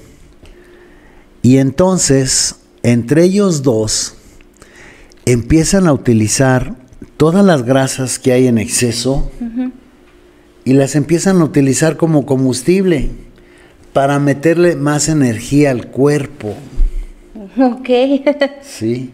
y 1.41 1.57
entonces 1.57 2.55
entre 2.83 3.23
ellos 3.23 3.63
dos 3.63 4.15
empiezan 5.25 5.87
a 5.87 5.93
utilizar 5.93 6.75
todas 7.17 7.45
las 7.45 7.63
grasas 7.63 8.19
que 8.19 8.33
hay 8.33 8.47
en 8.47 8.57
exceso 8.57 9.31
y 10.65 10.73
las 10.73 10.95
empiezan 10.95 11.41
a 11.41 11.45
utilizar 11.45 11.97
como 11.97 12.25
combustible 12.25 13.09
para 13.93 14.19
meterle 14.19 14.75
más 14.75 15.07
energía 15.07 15.71
al 15.71 15.87
cuerpo. 15.87 16.55
Ok. 17.57 17.89
sí. 18.61 19.11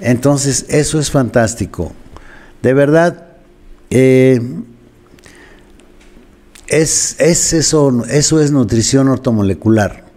Entonces, 0.00 0.66
eso 0.68 0.98
es 0.98 1.10
fantástico. 1.10 1.92
De 2.62 2.74
verdad, 2.74 3.26
eh, 3.90 4.40
es, 6.68 7.16
eso, 7.20 8.04
eso 8.08 8.40
es 8.40 8.52
nutrición 8.52 9.08
ortomolecular. 9.08 10.09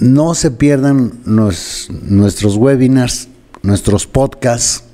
No 0.00 0.34
se 0.34 0.52
pierdan 0.52 1.20
nuestros 1.24 2.56
webinars, 2.56 3.28
nuestros 3.62 4.06
podcasts 4.06 4.84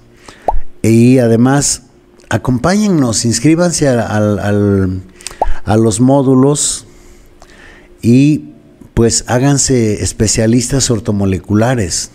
y 0.82 1.18
además 1.18 1.82
acompáñennos, 2.30 3.26
inscríbanse 3.26 3.88
a 3.88 5.76
los 5.76 6.00
módulos 6.00 6.86
y 8.00 8.54
pues 8.94 9.24
háganse 9.26 10.02
especialistas 10.02 10.90
ortomoleculares. 10.90 12.10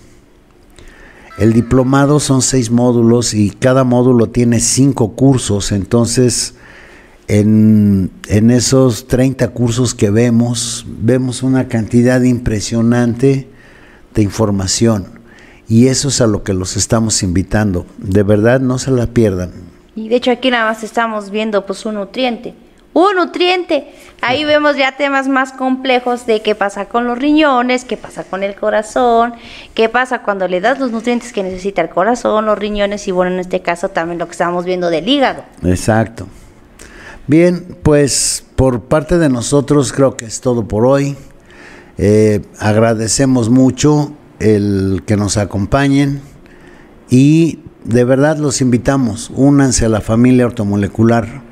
El 1.37 1.53
diplomado 1.53 2.19
son 2.19 2.41
seis 2.41 2.71
módulos 2.71 3.33
y 3.33 3.51
cada 3.51 3.83
módulo 3.83 4.29
tiene 4.29 4.59
cinco 4.59 5.13
cursos, 5.15 5.71
entonces 5.71 6.55
en, 7.29 8.49
esos 8.49 9.07
30 9.07 9.49
cursos 9.49 9.93
que 9.93 10.09
vemos, 10.09 10.85
vemos 10.87 11.43
una 11.43 11.67
cantidad 11.67 12.21
impresionante 12.21 13.47
de 14.13 14.21
información. 14.21 15.19
Y 15.67 15.87
eso 15.87 16.07
es 16.07 16.19
a 16.21 16.27
lo 16.27 16.43
que 16.43 16.53
los 16.53 16.75
estamos 16.75 17.21
invitando. 17.21 17.85
De 17.99 18.23
verdad, 18.23 18.59
no 18.59 18.79
se 18.79 18.89
la 18.89 19.05
pierdan. 19.05 19.51
Y 19.95 20.09
de 20.09 20.15
hecho 20.15 20.31
aquí 20.31 20.49
nada 20.49 20.65
más 20.65 20.83
estamos 20.83 21.29
viendo 21.29 21.65
pues 21.67 21.85
un 21.85 21.95
nutriente. 21.95 22.55
Un 22.93 23.17
nutriente. 23.17 23.93
Ahí 24.21 24.43
vemos 24.45 24.75
ya 24.75 24.97
temas 24.97 25.27
más 25.27 25.51
complejos 25.51 26.25
de 26.25 26.41
qué 26.41 26.55
pasa 26.55 26.85
con 26.85 27.05
los 27.05 27.19
riñones, 27.19 27.85
qué 27.85 27.97
pasa 27.97 28.23
con 28.23 28.41
el 28.41 28.55
corazón, 28.55 29.33
qué 29.75 29.87
pasa 29.87 30.23
cuando 30.23 30.47
le 30.47 30.61
das 30.61 30.79
los 30.79 30.91
nutrientes 30.91 31.31
que 31.31 31.43
necesita 31.43 31.83
el 31.83 31.89
corazón, 31.89 32.47
los 32.47 32.57
riñones 32.57 33.07
y 33.07 33.11
bueno, 33.11 33.31
en 33.33 33.39
este 33.39 33.61
caso 33.61 33.89
también 33.89 34.17
lo 34.17 34.25
que 34.25 34.31
estamos 34.31 34.65
viendo 34.65 34.89
del 34.89 35.07
hígado. 35.07 35.43
Exacto. 35.63 36.27
Bien, 37.29 37.77
pues 37.83 38.43
por 38.55 38.85
parte 38.85 39.19
de 39.19 39.29
nosotros 39.29 39.93
creo 39.93 40.17
que 40.17 40.25
es 40.25 40.41
todo 40.41 40.67
por 40.67 40.87
hoy. 40.87 41.15
Eh, 41.99 42.41
agradecemos 42.57 43.51
mucho 43.51 44.13
el 44.39 45.03
que 45.05 45.15
nos 45.15 45.37
acompañen 45.37 46.21
y 47.07 47.59
de 47.83 48.03
verdad 48.03 48.39
los 48.39 48.61
invitamos, 48.61 49.31
únanse 49.35 49.85
a 49.85 49.89
la 49.89 50.01
familia 50.01 50.47
ortomolecular. 50.47 51.43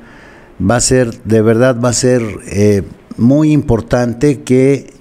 va 0.60 0.74
a 0.74 0.80
ser, 0.80 1.22
de 1.22 1.42
verdad 1.42 1.78
va 1.80 1.90
a 1.90 1.92
ser 1.92 2.22
eh, 2.48 2.82
muy 3.16 3.52
importante 3.52 4.40
que 4.40 4.92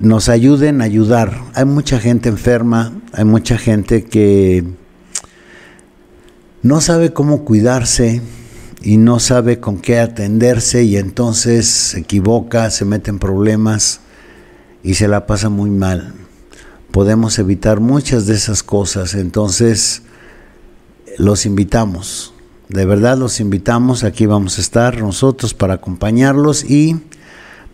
nos 0.00 0.30
ayuden 0.30 0.80
a 0.80 0.84
ayudar. 0.84 1.42
Hay 1.52 1.66
mucha 1.66 2.00
gente 2.00 2.30
enferma, 2.30 3.02
hay 3.12 3.26
mucha 3.26 3.58
gente 3.58 4.04
que 4.04 4.64
no 6.62 6.80
sabe 6.80 7.12
cómo 7.12 7.44
cuidarse 7.44 8.22
y 8.86 8.98
no 8.98 9.18
sabe 9.18 9.58
con 9.58 9.78
qué 9.78 9.98
atenderse 9.98 10.84
y 10.84 10.96
entonces 10.96 11.66
se 11.66 11.98
equivoca, 11.98 12.70
se 12.70 12.84
mete 12.84 13.10
en 13.10 13.18
problemas 13.18 13.98
y 14.84 14.94
se 14.94 15.08
la 15.08 15.26
pasa 15.26 15.48
muy 15.48 15.70
mal. 15.70 16.14
Podemos 16.92 17.40
evitar 17.40 17.80
muchas 17.80 18.26
de 18.26 18.34
esas 18.34 18.62
cosas, 18.62 19.14
entonces 19.14 20.02
los 21.18 21.46
invitamos, 21.46 22.32
de 22.68 22.86
verdad 22.86 23.18
los 23.18 23.40
invitamos, 23.40 24.04
aquí 24.04 24.24
vamos 24.24 24.58
a 24.58 24.60
estar 24.60 25.02
nosotros 25.02 25.52
para 25.52 25.74
acompañarlos 25.74 26.62
y 26.62 26.96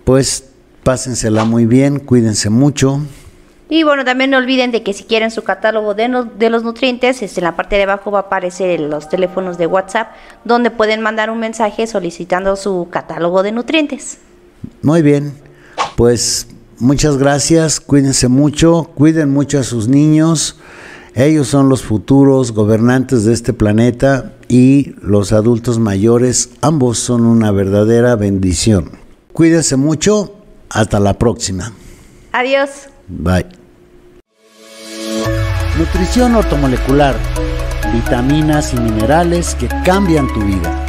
pues 0.04 0.44
pásensela 0.82 1.44
muy 1.44 1.66
bien, 1.66 1.98
cuídense 1.98 2.48
mucho. 2.48 3.02
Y 3.74 3.84
bueno, 3.84 4.04
también 4.04 4.28
no 4.28 4.36
olviden 4.36 4.70
de 4.70 4.82
que 4.82 4.92
si 4.92 5.04
quieren 5.04 5.30
su 5.30 5.44
catálogo 5.44 5.94
de, 5.94 6.26
de 6.38 6.50
los 6.50 6.62
nutrientes, 6.62 7.22
este, 7.22 7.40
en 7.40 7.44
la 7.44 7.56
parte 7.56 7.76
de 7.76 7.84
abajo 7.84 8.10
va 8.10 8.18
a 8.18 8.22
aparecer 8.24 8.80
los 8.80 9.08
teléfonos 9.08 9.56
de 9.56 9.66
WhatsApp, 9.66 10.08
donde 10.44 10.70
pueden 10.70 11.00
mandar 11.00 11.30
un 11.30 11.38
mensaje 11.38 11.86
solicitando 11.86 12.54
su 12.56 12.88
catálogo 12.90 13.42
de 13.42 13.50
nutrientes. 13.52 14.18
Muy 14.82 15.00
bien, 15.00 15.32
pues 15.96 16.48
muchas 16.80 17.16
gracias, 17.16 17.80
cuídense 17.80 18.28
mucho, 18.28 18.90
cuiden 18.94 19.30
mucho 19.30 19.58
a 19.58 19.62
sus 19.62 19.88
niños, 19.88 20.60
ellos 21.14 21.48
son 21.48 21.70
los 21.70 21.82
futuros 21.82 22.52
gobernantes 22.52 23.24
de 23.24 23.32
este 23.32 23.54
planeta 23.54 24.34
y 24.48 24.94
los 25.00 25.32
adultos 25.32 25.78
mayores, 25.78 26.50
ambos 26.60 26.98
son 26.98 27.24
una 27.24 27.50
verdadera 27.52 28.16
bendición. 28.16 28.90
Cuídense 29.32 29.76
mucho, 29.76 30.34
hasta 30.68 31.00
la 31.00 31.14
próxima. 31.14 31.72
Adiós. 32.32 32.68
Bye. 33.08 33.61
Nutrición 35.78 36.34
ortomolecular. 36.34 37.16
Vitaminas 37.92 38.72
y 38.74 38.80
minerales 38.80 39.54
que 39.54 39.68
cambian 39.84 40.26
tu 40.32 40.40
vida. 40.40 40.81